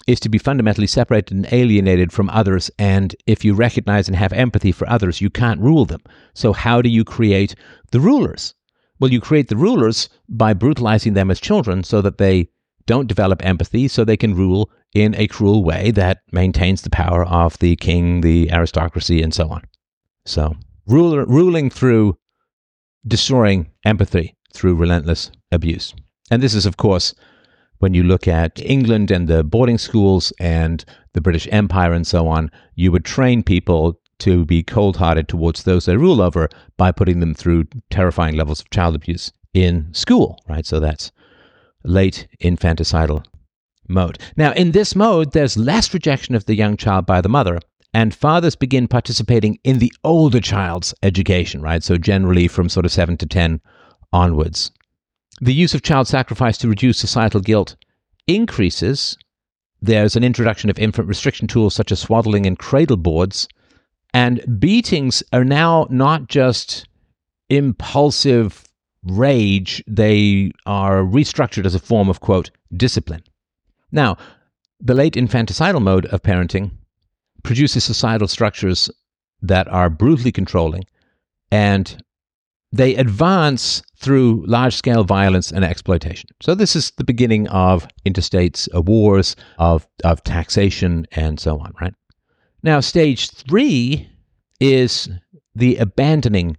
[0.08, 2.72] is to be fundamentally separated and alienated from others.
[2.80, 6.02] And if you recognize and have empathy for others, you can't rule them.
[6.34, 7.54] So, how do you create
[7.92, 8.56] the rulers?
[9.00, 12.50] Well, you create the rulers by brutalizing them as children so that they
[12.86, 17.26] don't develop empathy, so they can rule in a cruel way that maintains the power
[17.26, 19.64] of the king, the aristocracy, and so on.
[20.26, 20.56] So,
[20.88, 22.18] ruler, ruling through
[23.08, 25.94] destroying empathy through relentless abuse.
[26.30, 27.14] And this is, of course,
[27.80, 32.28] when you look at England and the boarding schools and the British Empire and so
[32.28, 36.92] on, you would train people to be cold hearted towards those they rule over by
[36.92, 40.66] putting them through terrifying levels of child abuse in school, right?
[40.66, 41.12] So that's
[41.84, 43.26] late infanticidal
[43.92, 44.18] mode.
[44.38, 47.60] Now, in this mode, there's less rejection of the young child by the mother,
[47.94, 51.84] and fathers begin participating in the older child's education, right?
[51.84, 53.62] So, generally from sort of 7 to 10
[54.14, 54.72] onwards.
[55.42, 57.76] The use of child sacrifice to reduce societal guilt
[58.28, 59.18] increases.
[59.82, 63.48] There's an introduction of infant restriction tools such as swaddling and cradle boards.
[64.14, 66.88] And beatings are now not just
[67.50, 68.64] impulsive
[69.04, 73.24] rage, they are restructured as a form of, quote, discipline.
[73.92, 74.18] Now,
[74.80, 76.72] the late infanticidal mode of parenting
[77.44, 78.90] produces societal structures
[79.42, 80.84] that are brutally controlling
[81.52, 82.02] and
[82.72, 86.30] they advance through large scale violence and exploitation.
[86.42, 91.74] So, this is the beginning of interstate uh, wars, of, of taxation, and so on,
[91.82, 91.94] right?
[92.64, 94.10] Now, stage three
[94.60, 95.10] is
[95.54, 96.58] the abandoning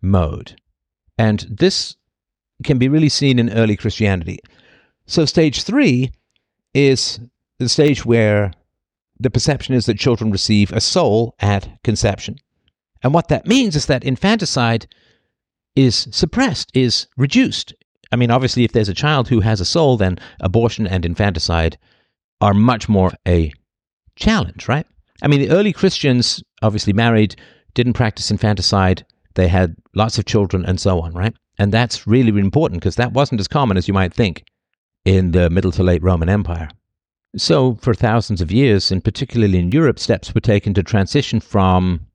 [0.00, 0.60] mode.
[1.16, 1.96] And this
[2.64, 4.40] can be really seen in early Christianity.
[5.06, 6.10] So, stage three
[6.74, 7.20] is
[7.58, 8.52] the stage where
[9.18, 12.36] the perception is that children receive a soul at conception.
[13.02, 14.86] And what that means is that infanticide
[15.76, 17.74] is suppressed, is reduced.
[18.10, 21.78] I mean, obviously, if there's a child who has a soul, then abortion and infanticide
[22.40, 23.52] are much more a
[24.16, 24.86] challenge, right?
[25.22, 27.36] I mean, the early Christians obviously married,
[27.74, 29.04] didn't practice infanticide,
[29.34, 31.34] they had lots of children, and so on, right?
[31.58, 34.44] And that's really, really important because that wasn't as common as you might think
[35.04, 36.68] in the middle to late Roman Empire.
[37.36, 42.06] So, for thousands of years, and particularly in Europe, steps were taken to transition from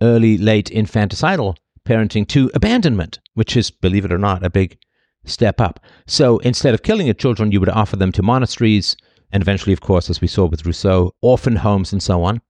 [0.00, 4.78] early, late infanticidal parenting to abandonment, which is, believe it or not, a big
[5.24, 5.80] step up.
[6.06, 8.96] So, instead of killing your children, you would offer them to monasteries,
[9.32, 12.40] and eventually, of course, as we saw with Rousseau, orphan homes and so on.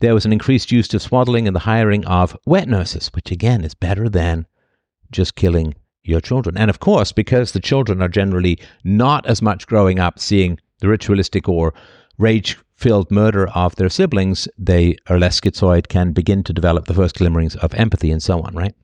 [0.00, 3.64] There was an increased use of swaddling and the hiring of wet nurses, which again
[3.64, 4.46] is better than
[5.10, 5.74] just killing
[6.06, 6.56] your children.
[6.56, 10.88] And of course, because the children are generally not as much growing up seeing the
[10.88, 11.74] ritualistic or
[12.18, 16.94] rage filled murder of their siblings, they are less schizoid, can begin to develop the
[16.94, 18.74] first glimmerings of empathy and so on, right?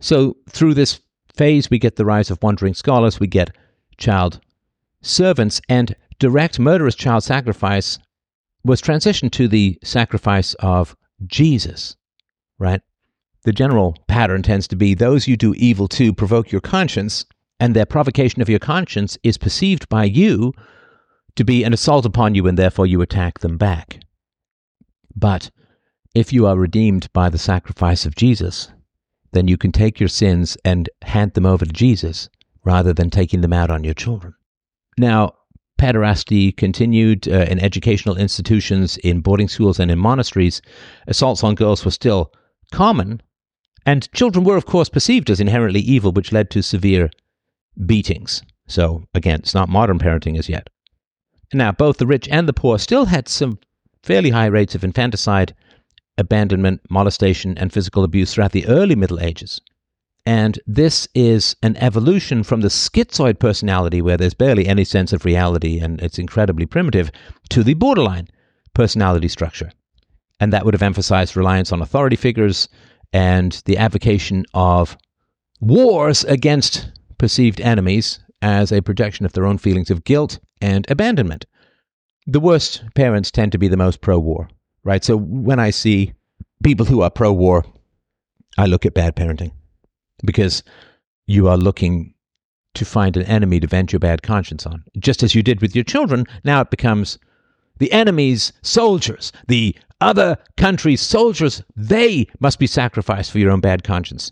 [0.00, 1.00] So through this
[1.34, 3.56] phase, we get the rise of wandering scholars, we get
[3.96, 4.40] child
[5.02, 7.98] servants, and direct murderous child sacrifice
[8.64, 10.94] was transitioned to the sacrifice of
[11.26, 11.96] Jesus,
[12.58, 12.82] right?
[13.42, 17.24] The general pattern tends to be those you do evil to provoke your conscience,
[17.58, 20.52] and their provocation of your conscience is perceived by you
[21.36, 24.00] to be an assault upon you, and therefore you attack them back.
[25.16, 25.50] But
[26.14, 28.70] if you are redeemed by the sacrifice of Jesus,
[29.32, 32.28] then you can take your sins and hand them over to Jesus
[32.64, 34.34] rather than taking them out on your children.
[34.98, 35.34] Now,
[35.78, 40.60] pederasty continued uh, in educational institutions, in boarding schools, and in monasteries.
[41.06, 42.32] Assaults on girls were still
[42.70, 43.22] common,
[43.86, 47.10] and children were, of course, perceived as inherently evil, which led to severe
[47.86, 48.42] beatings.
[48.66, 50.70] So, again, it's not modern parenting as yet.
[51.52, 53.58] Now, both the rich and the poor still had some
[54.02, 55.54] fairly high rates of infanticide,
[56.16, 59.60] abandonment, molestation, and physical abuse throughout the early Middle Ages.
[60.26, 65.24] And this is an evolution from the schizoid personality, where there's barely any sense of
[65.24, 67.10] reality and it's incredibly primitive,
[67.48, 68.28] to the borderline
[68.74, 69.72] personality structure.
[70.38, 72.68] And that would have emphasized reliance on authority figures,
[73.12, 74.96] and the avocation of
[75.60, 81.46] wars against perceived enemies as a projection of their own feelings of guilt and abandonment.
[82.26, 84.48] The worst parents tend to be the most pro war,
[84.84, 85.04] right?
[85.04, 86.14] So when I see
[86.62, 87.64] people who are pro war,
[88.58, 89.52] I look at bad parenting
[90.24, 90.62] because
[91.26, 92.14] you are looking
[92.74, 94.84] to find an enemy to vent your bad conscience on.
[94.98, 97.18] Just as you did with your children, now it becomes
[97.80, 103.82] the enemy's soldiers, the other country's soldiers, they must be sacrificed for your own bad
[103.82, 104.30] conscience.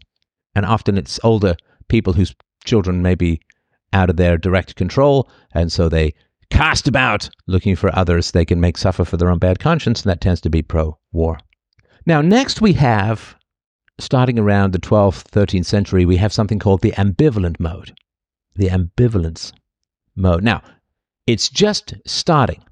[0.55, 1.57] And often it's older
[1.89, 2.35] people whose
[2.65, 3.41] children may be
[3.93, 6.15] out of their direct control, and so they
[6.51, 10.11] cast about looking for others they can make suffer for their own bad conscience, and
[10.11, 11.39] that tends to be pro war.
[12.07, 13.37] Now, next we have,
[13.99, 17.95] starting around the 12th, 13th century, we have something called the ambivalent mode.
[18.57, 19.53] The ambivalence
[20.17, 20.43] mode.
[20.43, 20.63] Now,
[21.27, 22.63] it's just starting.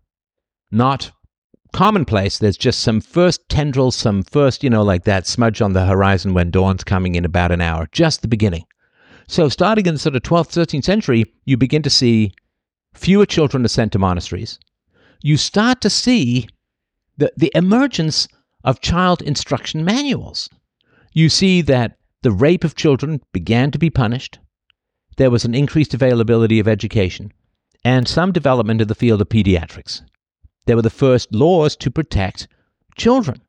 [0.70, 1.11] Not
[1.72, 2.38] commonplace.
[2.38, 6.35] There's just some first tendrils, some first, you know, like that smudge on the horizon
[6.35, 8.64] when dawn's coming in about an hour, just the beginning.
[9.29, 12.33] So, starting in the sort of 12th, 13th century, you begin to see
[12.94, 14.59] fewer children are sent to monasteries.
[15.22, 16.48] You start to see
[17.16, 18.29] the, the emergence
[18.64, 20.48] of child instruction manuals.
[21.12, 24.38] You see that the rape of children began to be punished.
[25.16, 27.33] There was an increased availability of education
[27.85, 30.02] and some development in the field of pediatrics.
[30.66, 32.48] There were the first laws to protect
[32.96, 33.40] children.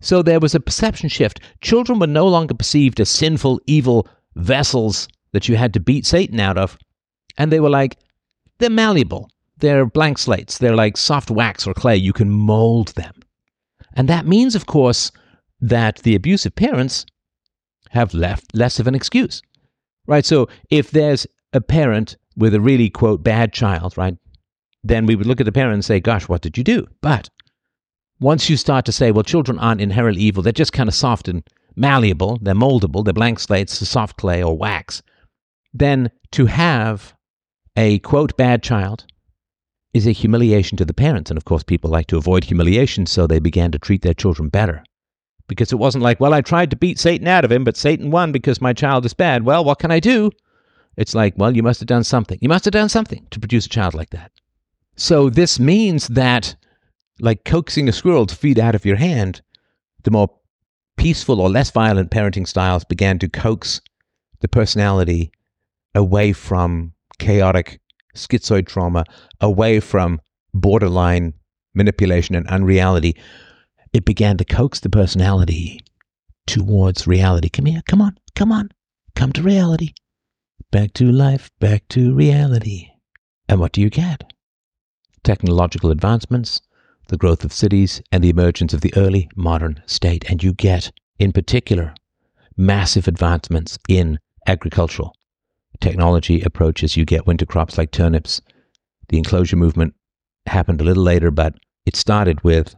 [0.00, 1.40] So there was a perception shift.
[1.60, 6.40] Children were no longer perceived as sinful, evil vessels that you had to beat Satan
[6.40, 6.76] out of.
[7.38, 7.96] And they were like,
[8.58, 9.30] they're malleable.
[9.58, 10.58] They're blank slates.
[10.58, 11.96] They're like soft wax or clay.
[11.96, 13.14] You can mold them.
[13.94, 15.12] And that means, of course,
[15.60, 17.06] that the abusive parents
[17.90, 19.40] have left less of an excuse,
[20.06, 20.24] right?
[20.24, 24.16] So if there's a parent with a really, quote, bad child, right,
[24.84, 26.86] then we would look at the parent and say, gosh, what did you do?
[27.00, 27.30] But
[28.20, 31.26] once you start to say, well, children aren't inherently evil, they're just kind of soft
[31.26, 31.42] and
[31.74, 35.02] malleable, they're moldable, they're blank slates, soft clay or wax,
[35.72, 37.14] then to have
[37.76, 39.06] a, quote, bad child
[39.92, 41.30] is a humiliation to the parents.
[41.30, 44.48] And of course, people like to avoid humiliation, so they began to treat their children
[44.48, 44.84] better.
[45.48, 48.10] Because it wasn't like, well, I tried to beat Satan out of him, but Satan
[48.10, 49.44] won because my child is bad.
[49.44, 50.30] Well, what can I do?
[50.96, 52.38] It's like, well, you must have done something.
[52.40, 54.30] You must have done something to produce a child like that.
[54.96, 56.56] So this means that,
[57.20, 59.42] like coaxing a squirrel to feed out of your hand,
[60.02, 60.30] the more
[60.96, 63.80] peaceful or less violent parenting styles began to coax
[64.40, 65.32] the personality
[65.94, 67.80] away from chaotic
[68.14, 69.04] schizoid trauma
[69.40, 70.20] away from
[70.52, 71.34] borderline
[71.74, 73.16] manipulation and unreality,
[73.92, 75.80] it began to coax the personality
[76.46, 77.48] towards reality.
[77.48, 78.70] Come here, come on, come on,
[79.14, 79.94] come to reality.
[80.70, 82.90] Back to life, back to reality.
[83.48, 84.33] And what do you get?
[85.24, 86.60] Technological advancements,
[87.08, 90.24] the growth of cities, and the emergence of the early modern state.
[90.30, 91.94] And you get, in particular,
[92.56, 95.16] massive advancements in agricultural
[95.80, 98.40] technology approaches, you get winter crops like turnips.
[99.08, 99.94] The enclosure movement
[100.46, 101.54] happened a little later, but
[101.86, 102.74] it started with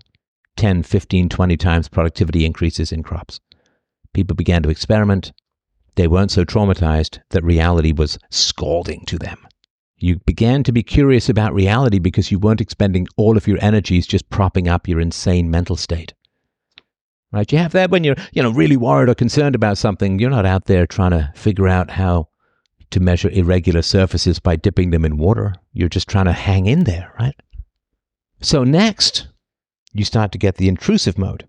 [0.57, 3.41] 10, 15, 20 times productivity increases in crops.
[4.13, 5.33] People began to experiment.
[5.97, 9.47] They weren't so traumatized that reality was scalding to them.
[9.99, 14.07] You began to be curious about reality because you weren't expending all of your energies
[14.07, 16.13] just propping up your insane mental state.
[17.33, 17.51] Right?
[17.51, 20.19] You have that when you're, you know, really worried or concerned about something.
[20.19, 22.29] You're not out there trying to figure out how
[22.91, 25.55] to measure irregular surfaces by dipping them in water.
[25.73, 27.35] You're just trying to hang in there, right?
[28.41, 29.29] So next,
[29.93, 31.49] you start to get the intrusive mode.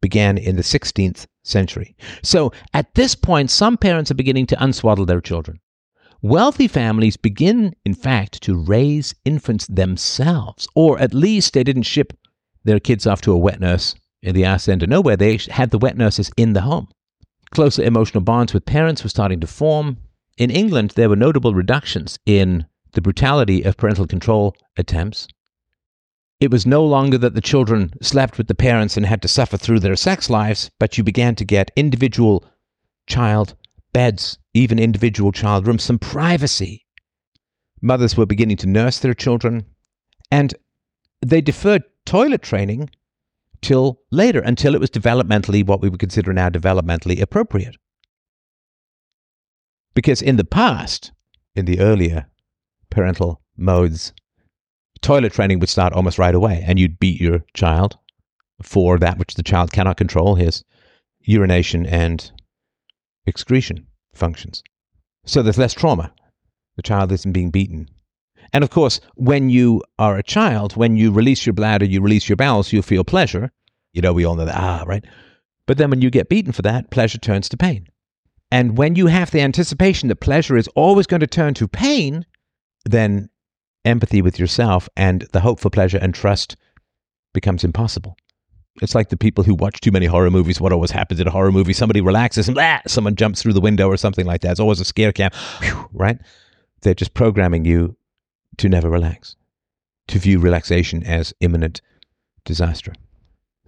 [0.00, 1.96] Began in the 16th century.
[2.22, 5.60] So at this point, some parents are beginning to unswaddle their children.
[6.22, 12.12] Wealthy families begin, in fact, to raise infants themselves, or at least they didn't ship
[12.62, 15.16] their kids off to a wet nurse in the arse end of nowhere.
[15.16, 16.88] They had the wet nurses in the home.
[17.52, 19.96] Closer emotional bonds with parents were starting to form.
[20.36, 25.26] In England, there were notable reductions in the brutality of parental control attempts.
[26.38, 29.56] It was no longer that the children slept with the parents and had to suffer
[29.56, 32.44] through their sex lives, but you began to get individual
[33.06, 33.54] child
[33.92, 36.86] beds, even individual child rooms, some privacy.
[37.80, 39.64] Mothers were beginning to nurse their children,
[40.30, 40.54] and
[41.24, 42.90] they deferred toilet training
[43.62, 47.76] till later, until it was developmentally what we would consider now developmentally appropriate.
[49.94, 51.12] Because in the past,
[51.54, 52.26] in the earlier
[52.90, 54.12] parental modes,
[55.02, 57.98] toilet training would start almost right away, and you'd beat your child
[58.62, 60.64] for that which the child cannot control his
[61.20, 62.32] urination and
[63.26, 64.62] excretion functions.
[65.24, 66.12] So there's less trauma.
[66.76, 67.88] The child isn't being beaten.
[68.52, 72.28] And of course, when you are a child, when you release your bladder, you release
[72.28, 73.52] your bowels, you feel pleasure.
[73.92, 75.04] You know, we all know that, ah, right?
[75.66, 77.86] But then when you get beaten for that, pleasure turns to pain.
[78.50, 82.26] And when you have the anticipation that pleasure is always going to turn to pain,
[82.84, 83.28] then
[83.84, 86.56] empathy with yourself and the hope for pleasure and trust
[87.32, 88.16] becomes impossible.
[88.80, 90.60] It's like the people who watch too many horror movies.
[90.60, 91.72] What always happens in a horror movie?
[91.72, 94.52] Somebody relaxes and blah, someone jumps through the window or something like that.
[94.52, 96.18] It's always a scare cam, Whew, right?
[96.80, 97.96] They're just programming you
[98.56, 99.36] to never relax,
[100.08, 101.82] to view relaxation as imminent
[102.44, 102.94] disaster.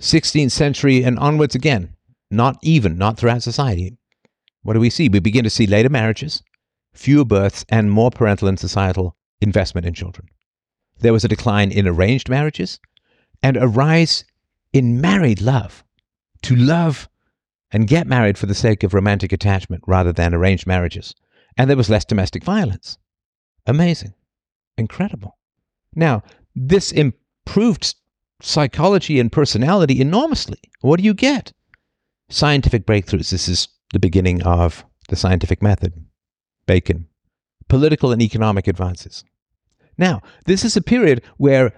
[0.00, 1.94] 16th century and onwards again,
[2.30, 3.96] not even, not throughout society.
[4.62, 5.08] What do we see?
[5.08, 6.42] We begin to see later marriages,
[6.94, 10.28] fewer births, and more parental and societal investment in children.
[11.00, 12.80] There was a decline in arranged marriages
[13.42, 14.24] and a rise
[14.72, 15.84] in married love.
[16.42, 17.08] To love
[17.70, 21.14] and get married for the sake of romantic attachment rather than arranged marriages.
[21.56, 22.98] And there was less domestic violence.
[23.66, 24.14] Amazing.
[24.76, 25.38] Incredible.
[25.94, 26.22] Now,
[26.54, 27.94] this improved
[28.40, 30.58] psychology and personality enormously.
[30.80, 31.52] What do you get?
[32.28, 33.30] Scientific breakthroughs.
[33.30, 35.92] This is the beginning of the scientific method.
[36.66, 37.06] Bacon.
[37.68, 39.24] Political and economic advances.
[39.96, 41.72] Now, this is a period where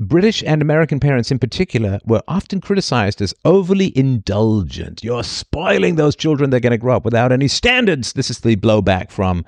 [0.00, 5.02] British and American parents in particular were often criticized as overly indulgent.
[5.02, 8.12] You're spoiling those children, they're going to grow up without any standards.
[8.12, 9.44] This is the blowback from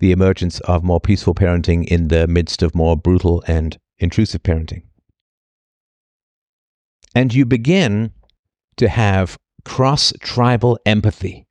[0.00, 4.82] the emergence of more peaceful parenting in the midst of more brutal and intrusive parenting.
[7.14, 8.12] And you begin
[8.78, 11.46] to have cross tribal empathy,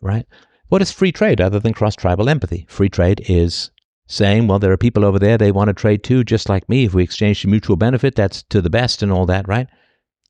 [0.00, 0.26] right?
[0.68, 2.66] What is free trade other than cross tribal empathy?
[2.68, 3.70] Free trade is
[4.08, 6.84] saying, well, there are people over there, they want to trade too, just like me.
[6.84, 9.68] If we exchange to mutual benefit, that's to the best and all that, right?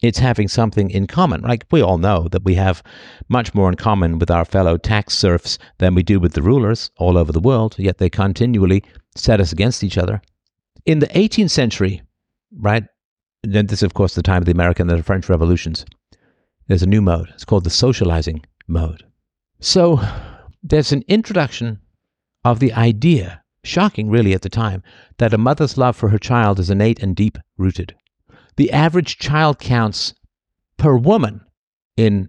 [0.03, 1.41] It's having something in common.
[1.43, 2.83] Like we all know that we have
[3.29, 6.91] much more in common with our fellow tax serfs than we do with the rulers
[6.99, 8.83] all over the world, yet they continually
[9.17, 10.21] set us against each other.
[10.85, 12.03] In the 18th century,
[12.61, 12.85] right,
[13.43, 15.85] this is, of course, the time of the American and the French revolutions,
[16.67, 17.29] there's a new mode.
[17.35, 19.05] It's called the socializing mode.
[19.61, 20.01] So
[20.63, 21.81] there's an introduction
[22.45, 24.83] of the idea Shocking, really, at the time,
[25.19, 27.95] that a mother's love for her child is innate and deep rooted.
[28.57, 30.15] The average child counts
[30.77, 31.43] per woman
[31.97, 32.29] in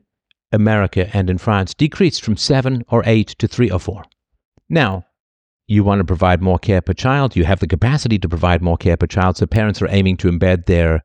[0.51, 4.03] America and in France decreased from seven or eight to three or four.
[4.67, 5.05] Now,
[5.67, 8.77] you want to provide more care per child, you have the capacity to provide more
[8.77, 11.03] care per child, so parents are aiming to embed their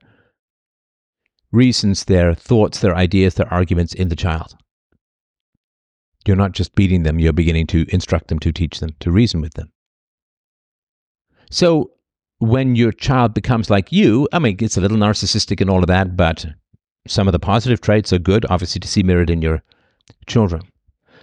[1.52, 4.56] reasons, their thoughts, their ideas, their arguments in the child.
[6.26, 9.42] You're not just beating them, you're beginning to instruct them, to teach them, to reason
[9.42, 9.70] with them.
[11.54, 11.92] So
[12.38, 15.86] when your child becomes like you, I mean, it's a little narcissistic and all of
[15.86, 16.44] that, but
[17.06, 19.62] some of the positive traits are good, obviously, to see mirrored in your
[20.26, 20.62] children.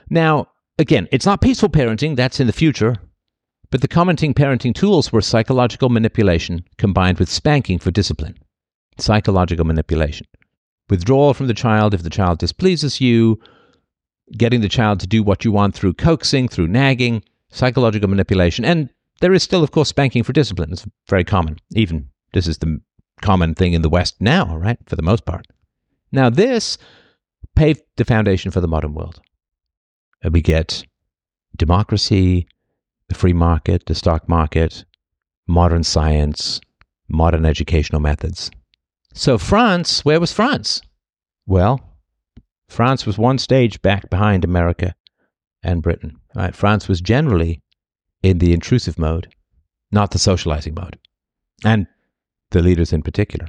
[0.09, 0.47] Now,
[0.79, 2.95] again, it's not peaceful parenting, that's in the future,
[3.71, 8.37] but the commenting parenting tools were psychological manipulation combined with spanking for discipline.
[8.99, 10.27] Psychological manipulation.
[10.89, 13.37] Withdrawal from the child if the child displeases you,
[14.37, 18.89] getting the child to do what you want through coaxing, through nagging, psychological manipulation, and
[19.21, 20.71] there is still, of course, spanking for discipline.
[20.71, 21.57] It's very common.
[21.75, 22.81] Even this is the
[23.21, 24.77] common thing in the West now, right?
[24.87, 25.47] For the most part.
[26.11, 26.77] Now, this
[27.55, 29.21] paved the foundation for the modern world.
[30.25, 30.83] Uh, we get
[31.55, 32.47] democracy,
[33.07, 34.85] the free market, the stock market,
[35.47, 36.59] modern science,
[37.07, 38.51] modern educational methods.
[39.13, 40.81] So, France, where was France?
[41.45, 41.79] Well,
[42.69, 44.95] France was one stage back behind America
[45.61, 46.17] and Britain.
[46.33, 46.55] Right?
[46.55, 47.61] France was generally
[48.23, 49.33] in the intrusive mode,
[49.91, 50.97] not the socializing mode,
[51.63, 51.87] and
[52.51, 53.47] the leaders in particular.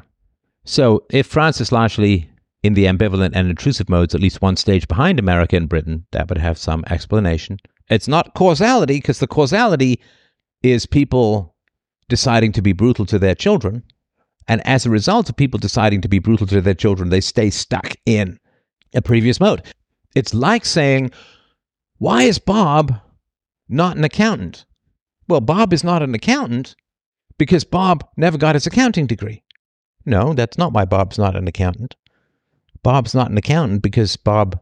[0.64, 2.30] So if France is largely
[2.62, 6.28] in the ambivalent and intrusive modes, at least one stage behind America and Britain, that
[6.28, 7.58] would have some explanation.
[7.90, 10.00] It's not causality, because the causality
[10.62, 11.56] is people
[12.08, 13.82] deciding to be brutal to their children.
[14.46, 17.50] And as a result of people deciding to be brutal to their children, they stay
[17.50, 18.38] stuck in
[18.94, 19.62] a previous mode.
[20.14, 21.10] It's like saying,
[21.98, 23.00] Why is Bob
[23.68, 24.64] not an accountant.
[25.28, 26.74] Well, Bob is not an accountant
[27.38, 29.42] because Bob never got his accounting degree.
[30.04, 31.96] No, that's not why Bob's not an accountant.
[32.82, 34.60] Bob's not an accountant because Bob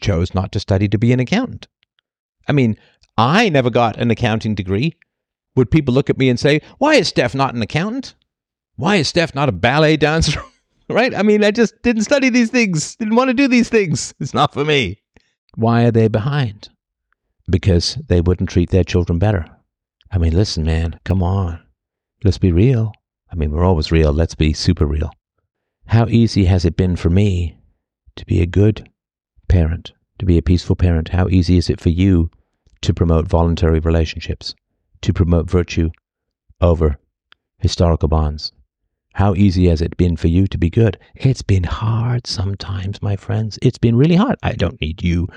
[0.00, 1.66] chose not to study to be an accountant.
[2.46, 2.76] I mean,
[3.16, 4.96] I never got an accounting degree.
[5.56, 8.14] Would people look at me and say, Why is Steph not an accountant?
[8.76, 10.40] Why is Steph not a ballet dancer?
[10.88, 11.14] right?
[11.14, 14.14] I mean, I just didn't study these things, didn't want to do these things.
[14.20, 15.02] It's not for me.
[15.56, 16.68] Why are they behind?
[17.50, 19.46] Because they wouldn't treat their children better.
[20.10, 21.62] I mean, listen, man, come on.
[22.24, 22.92] Let's be real.
[23.30, 24.12] I mean, we're always real.
[24.12, 25.10] Let's be super real.
[25.86, 27.58] How easy has it been for me
[28.16, 28.88] to be a good
[29.48, 31.10] parent, to be a peaceful parent?
[31.10, 32.30] How easy is it for you
[32.82, 34.54] to promote voluntary relationships,
[35.02, 35.90] to promote virtue
[36.60, 36.98] over
[37.58, 38.52] historical bonds?
[39.14, 40.98] How easy has it been for you to be good?
[41.14, 43.58] It's been hard sometimes, my friends.
[43.62, 44.36] It's been really hard.
[44.42, 45.28] I don't need you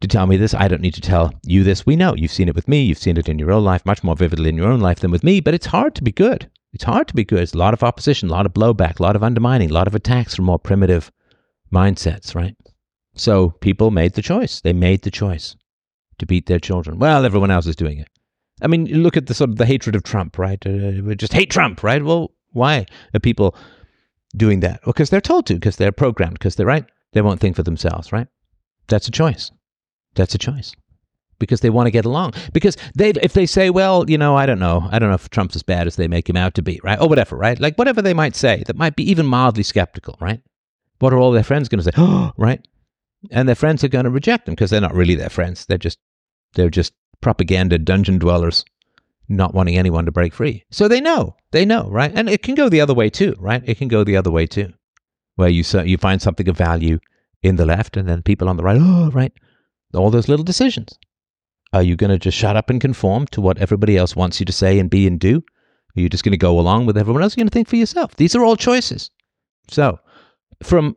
[0.00, 0.54] to tell me this.
[0.54, 1.84] I don't need to tell you this.
[1.84, 2.82] We know you've seen it with me.
[2.82, 5.10] You've seen it in your own life, much more vividly in your own life than
[5.10, 5.40] with me.
[5.40, 6.50] But it's hard to be good.
[6.72, 7.40] It's hard to be good.
[7.40, 9.86] It's a lot of opposition, a lot of blowback, a lot of undermining, a lot
[9.86, 11.10] of attacks from more primitive
[11.72, 12.56] mindsets, right?
[13.14, 14.60] So people made the choice.
[14.60, 15.56] They made the choice
[16.18, 16.98] to beat their children.
[16.98, 18.08] Well, everyone else is doing it.
[18.60, 20.64] I mean, look at the sort of the hatred of Trump, right?
[20.66, 22.02] Uh, we just hate Trump, right?
[22.04, 23.56] Well, why are people
[24.36, 24.80] doing that?
[24.84, 26.84] Well, because they're told to, because they're programmed, because they're right.
[27.12, 28.26] They won't think for themselves, right?
[28.88, 29.50] That's a choice.
[30.18, 30.72] That's a choice
[31.38, 32.34] because they want to get along.
[32.52, 35.30] Because they, if they say, well, you know, I don't know, I don't know if
[35.30, 37.00] Trump's as bad as they make him out to be, right?
[37.00, 37.58] Or whatever, right?
[37.58, 40.40] Like whatever they might say that might be even mildly skeptical, right?
[40.98, 42.32] What are all their friends going to say?
[42.36, 42.66] Right?
[43.32, 45.66] And their friends are going to reject them because they're not really their friends.
[45.66, 45.98] They're just,
[46.54, 48.64] they're just propaganda dungeon dwellers
[49.28, 50.64] not wanting anyone to break free.
[50.70, 52.12] So they know, they know, right?
[52.14, 53.62] And it can go the other way too, right?
[53.66, 54.72] It can go the other way too,
[55.36, 56.98] where you you find something of value
[57.42, 59.32] in the left, and then people on the right, oh, right,
[59.94, 60.98] all those little decisions.
[61.72, 64.46] Are you going to just shut up and conform to what everybody else wants you
[64.46, 65.42] to say and be and do?
[65.96, 67.36] Are you just going to go along with everyone else?
[67.36, 68.16] You're going to think for yourself.
[68.16, 69.10] These are all choices.
[69.70, 69.98] So,
[70.62, 70.96] from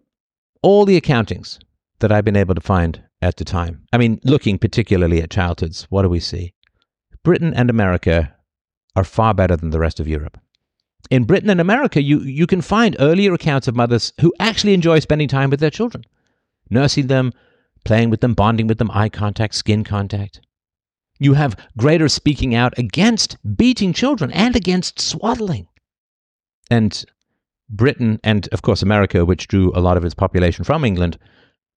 [0.61, 1.59] all the accountings
[1.99, 5.87] that I've been able to find at the time, I mean, looking particularly at childhoods,
[5.89, 6.53] what do we see?
[7.23, 8.33] Britain and America
[8.95, 10.39] are far better than the rest of Europe.
[11.09, 14.99] In Britain and America, you, you can find earlier accounts of mothers who actually enjoy
[14.99, 16.03] spending time with their children,
[16.69, 17.33] nursing them,
[17.83, 20.41] playing with them, bonding with them, eye contact, skin contact.
[21.19, 25.67] You have greater speaking out against beating children and against swaddling.
[26.69, 27.05] And
[27.69, 31.17] Britain and, of course, America, which drew a lot of its population from England,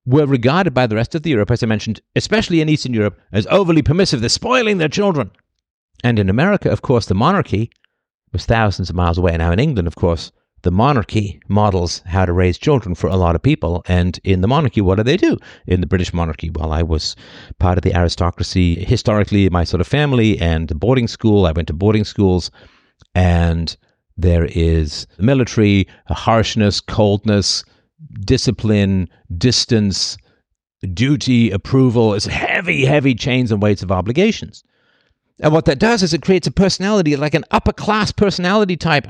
[0.05, 3.19] were regarded by the rest of the Europe, as I mentioned, especially in Eastern Europe,
[3.31, 4.19] as overly permissive.
[4.19, 5.31] They're spoiling their children.
[6.03, 7.71] And in America, of course, the monarchy
[8.31, 9.33] was thousands of miles away.
[9.33, 10.31] And now, in England, of course,
[10.65, 13.83] the monarchy models how to raise children for a lot of people.
[13.87, 15.37] And in the monarchy, what do they do?
[15.67, 17.15] In the British monarchy, well, I was
[17.59, 21.45] part of the aristocracy historically, my sort of family and boarding school.
[21.45, 22.49] I went to boarding schools
[23.13, 23.77] and
[24.17, 27.63] there is military, harshness, coldness,
[28.21, 29.07] discipline,
[29.37, 30.17] distance,
[30.95, 32.15] duty, approval.
[32.15, 34.63] It's heavy, heavy chains and weights of obligations.
[35.39, 39.09] And what that does is it creates a personality, like an upper class personality type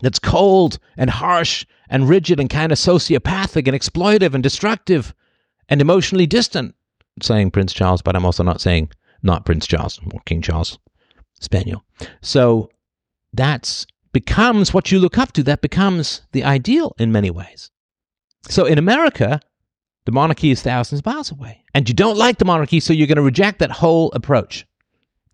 [0.00, 5.14] that's cold and harsh and rigid and kind of sociopathic and exploitive and destructive
[5.68, 6.74] and emotionally distant.
[7.20, 8.90] Saying Prince Charles, but I'm also not saying
[9.22, 10.78] not Prince Charles or King Charles
[11.40, 11.84] Spaniel.
[12.20, 12.70] So
[13.32, 15.42] that's becomes what you look up to.
[15.42, 17.70] That becomes the ideal in many ways.
[18.48, 19.40] So in America,
[20.04, 21.64] the monarchy is thousands of miles away.
[21.74, 24.66] And you don't like the monarchy, so you're going to reject that whole approach.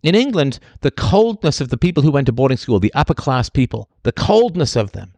[0.05, 3.49] In England, the coldness of the people who went to boarding school, the upper class
[3.49, 5.15] people, the coldness of them,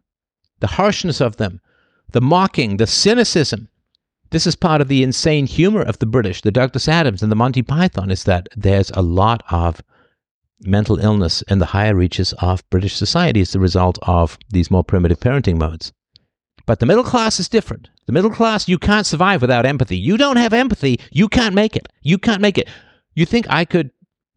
[0.62, 1.60] the harshness of them,
[2.14, 3.68] the mocking, the cynicism.
[4.30, 7.36] This is part of the insane humor of the British, the Douglas Adams and the
[7.36, 9.82] Monty Python, is that there's a lot of
[10.62, 14.86] mental illness in the higher reaches of British society as a result of these more
[14.86, 15.92] primitive parenting modes.
[16.66, 17.90] But the middle class is different.
[18.06, 19.98] The middle class, you can't survive without empathy.
[19.98, 21.90] You don't have empathy, you can't make it.
[22.02, 22.70] You can't make it.
[23.16, 23.92] You think I could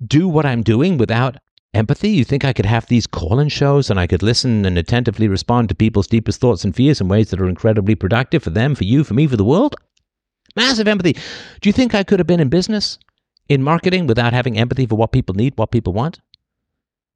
[0.04, 1.36] do what I'm doing without
[1.74, 2.10] empathy?
[2.10, 5.28] You think I could have these call in shows and I could listen and attentively
[5.28, 8.74] respond to people's deepest thoughts and fears in ways that are incredibly productive for them,
[8.74, 9.76] for you, for me, for the world?
[10.56, 11.12] Massive empathy.
[11.60, 12.98] Do you think I could have been in business
[13.50, 16.20] in marketing without having empathy for what people need, what people want.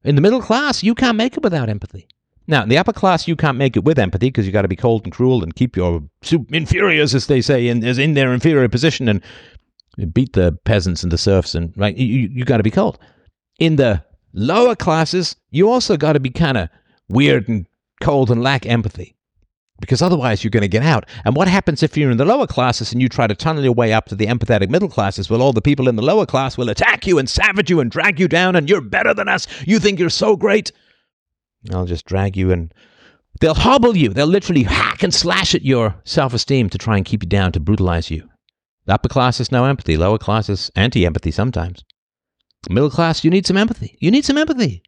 [0.03, 2.07] In the middle class, you can't make it without empathy.
[2.45, 4.67] Now, in the upper class, you can't make it with empathy because you got to
[4.67, 6.03] be cold and cruel and keep your
[6.51, 9.21] inferiors, as they say, in, in their inferior position and
[10.13, 11.55] beat the peasants and the serfs.
[11.55, 12.99] And right, you, you got to be cold.
[13.59, 16.69] In the lower classes, you also got to be kind of
[17.09, 17.67] weird and
[18.01, 19.15] cold and lack empathy
[19.79, 21.05] because otherwise you're going to get out.
[21.23, 23.73] And what happens if you're in the lower classes and you try to tunnel your
[23.73, 25.29] way up to the empathetic middle classes?
[25.29, 27.91] Well, all the people in the lower class will attack you and savage you and
[27.91, 29.47] drag you down, and you're better than us.
[29.65, 30.71] You think you're so great.
[31.73, 32.73] I'll just drag you and
[33.41, 34.09] they'll hobble you.
[34.09, 37.51] They'll literally hack and slash at your self esteem to try and keep you down,
[37.53, 38.29] to brutalize you.
[38.87, 41.83] Upper class is no empathy, lower class is anti empathy sometimes.
[42.69, 43.97] Middle class, you need some empathy.
[43.99, 44.83] You need some empathy,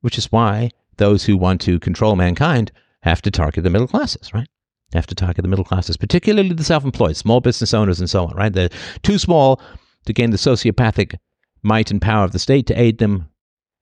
[0.00, 2.72] which is why those who want to control mankind
[3.02, 4.48] have to target the middle classes, right?
[4.92, 8.26] Have to target the middle classes, particularly the self employed, small business owners, and so
[8.26, 8.52] on, right?
[8.52, 8.70] They're
[9.02, 9.60] too small
[10.06, 11.16] to gain the sociopathic
[11.62, 13.28] might and power of the state to aid them.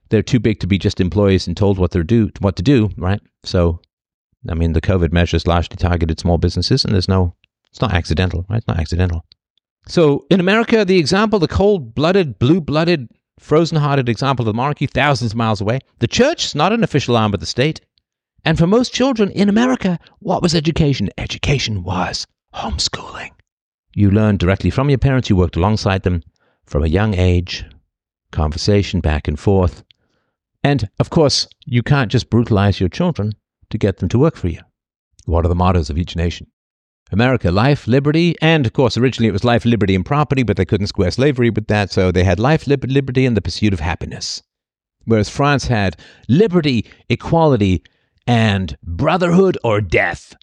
[0.08, 2.90] They're too big to be just employees and told what they're do what to do,
[2.96, 3.20] right?
[3.44, 3.80] So,
[4.48, 7.34] I mean, the COVID measures largely targeted small businesses, and there's no,
[7.70, 8.58] it's not accidental, right?
[8.58, 9.24] It's not accidental.
[9.87, 13.09] So, in America, the example, the cold blooded, blue blooded,
[13.39, 15.80] frozen hearted example of the monarchy, thousands of miles away.
[15.99, 17.80] The church is not an official arm of the state.
[18.45, 21.11] And for most children in America, what was education?
[21.18, 23.30] Education was homeschooling.
[23.95, 26.22] You learned directly from your parents, you worked alongside them
[26.64, 27.64] from a young age,
[28.30, 29.85] conversation back and forth.
[30.64, 33.33] And of course, you can't just brutalize your children
[33.70, 34.61] to get them to work for you.
[35.26, 36.47] What are the mottos of each nation?
[37.12, 40.64] America, life, liberty, and of course, originally it was life, liberty, and property, but they
[40.64, 44.42] couldn't square slavery with that, so they had life, liberty, and the pursuit of happiness.
[45.04, 45.96] Whereas France had
[46.28, 47.82] liberty, equality,
[48.26, 50.34] and brotherhood or death.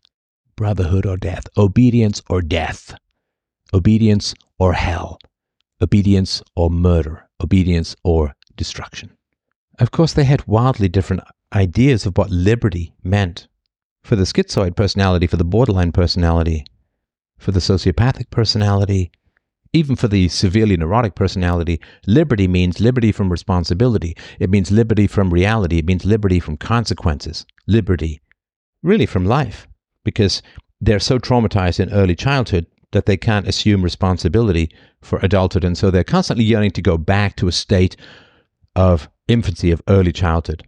[0.56, 1.48] Brotherhood or death.
[1.58, 2.94] Obedience or death.
[3.74, 5.20] Obedience or hell.
[5.82, 7.30] Obedience or murder.
[7.42, 9.12] Obedience or destruction.
[9.80, 13.48] Of course, they had wildly different ideas of what liberty meant.
[14.10, 16.66] For the schizoid personality, for the borderline personality,
[17.38, 19.12] for the sociopathic personality,
[19.72, 24.18] even for the severely neurotic personality, liberty means liberty from responsibility.
[24.40, 25.78] It means liberty from reality.
[25.78, 27.46] It means liberty from consequences.
[27.68, 28.20] Liberty,
[28.82, 29.68] really, from life.
[30.04, 30.42] Because
[30.82, 34.72] they're so traumatized in early childhood that they can't assume responsibility
[35.04, 35.64] for adulthood.
[35.64, 37.96] And so they're constantly yearning to go back to a state
[38.76, 40.64] of infancy, of early childhood,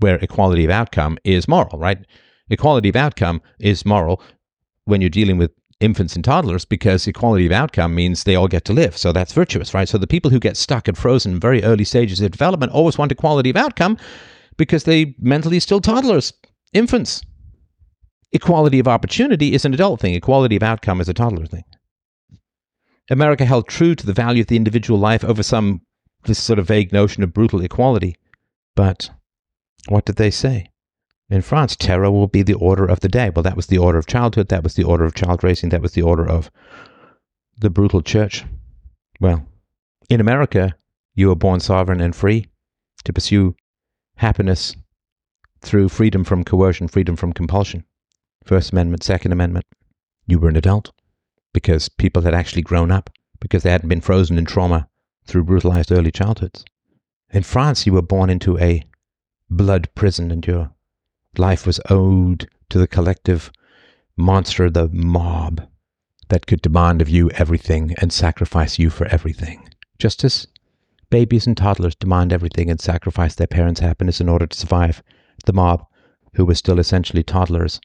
[0.00, 1.98] where equality of outcome is moral, right?
[2.50, 4.22] Equality of outcome is moral
[4.84, 8.64] when you're dealing with infants and toddlers because equality of outcome means they all get
[8.66, 8.96] to live.
[8.96, 9.88] So that's virtuous, right?
[9.88, 12.98] So the people who get stuck and frozen in very early stages of development always
[12.98, 13.96] want equality of outcome
[14.56, 16.32] because they mentally still toddlers,
[16.72, 17.22] infants.
[18.32, 20.14] Equality of opportunity is an adult thing.
[20.14, 21.64] Equality of outcome is a toddler thing.
[23.10, 25.80] America held true to the value of the individual life over some
[26.24, 28.14] this sort of vague notion of brutal equality.
[28.76, 29.10] But
[29.88, 30.70] what did they say?
[31.28, 33.30] In France, terror will be the order of the day.
[33.30, 34.48] Well, that was the order of childhood.
[34.48, 35.68] That was the order of child raising.
[35.70, 36.50] That was the order of
[37.58, 38.44] the brutal church.
[39.20, 39.46] Well,
[40.08, 40.74] in America,
[41.14, 42.48] you were born sovereign and free
[43.04, 43.54] to pursue
[44.16, 44.74] happiness
[45.60, 47.84] through freedom from coercion, freedom from compulsion.
[48.44, 49.66] First Amendment, Second Amendment.
[50.26, 50.92] You were an adult
[51.52, 53.10] because people had actually grown up,
[53.40, 54.88] because they hadn't been frozen in trauma
[55.26, 56.64] through brutalized early childhoods.
[57.32, 58.84] In France, you were born into a
[59.50, 60.70] blood prison and your
[61.38, 63.52] Life was owed to the collective
[64.16, 65.62] monster, the mob,
[66.28, 69.68] that could demand of you everything and sacrifice you for everything.
[69.98, 70.48] Just as
[71.08, 75.04] babies and toddlers demand everything and sacrifice their parents' happiness in order to survive,
[75.46, 75.86] the mob,
[76.34, 77.80] who were still essentially toddlers,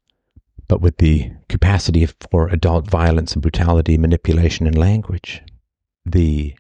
[0.68, 5.44] but with the capacity for adult violence and brutality, manipulation, and language.
[6.04, 6.56] The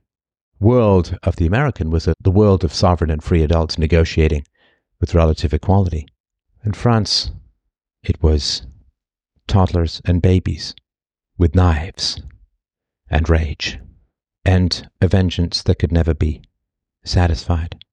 [0.59, 4.45] world of the American was the world of sovereign and free adults negotiating
[4.99, 6.07] with relative equality.
[6.63, 7.31] In France,
[8.03, 8.65] it was
[9.47, 10.75] toddlers and babies
[11.37, 12.21] with knives
[13.09, 13.79] and rage
[14.43, 16.41] and a vengeance that could never be
[17.03, 17.83] satisfied.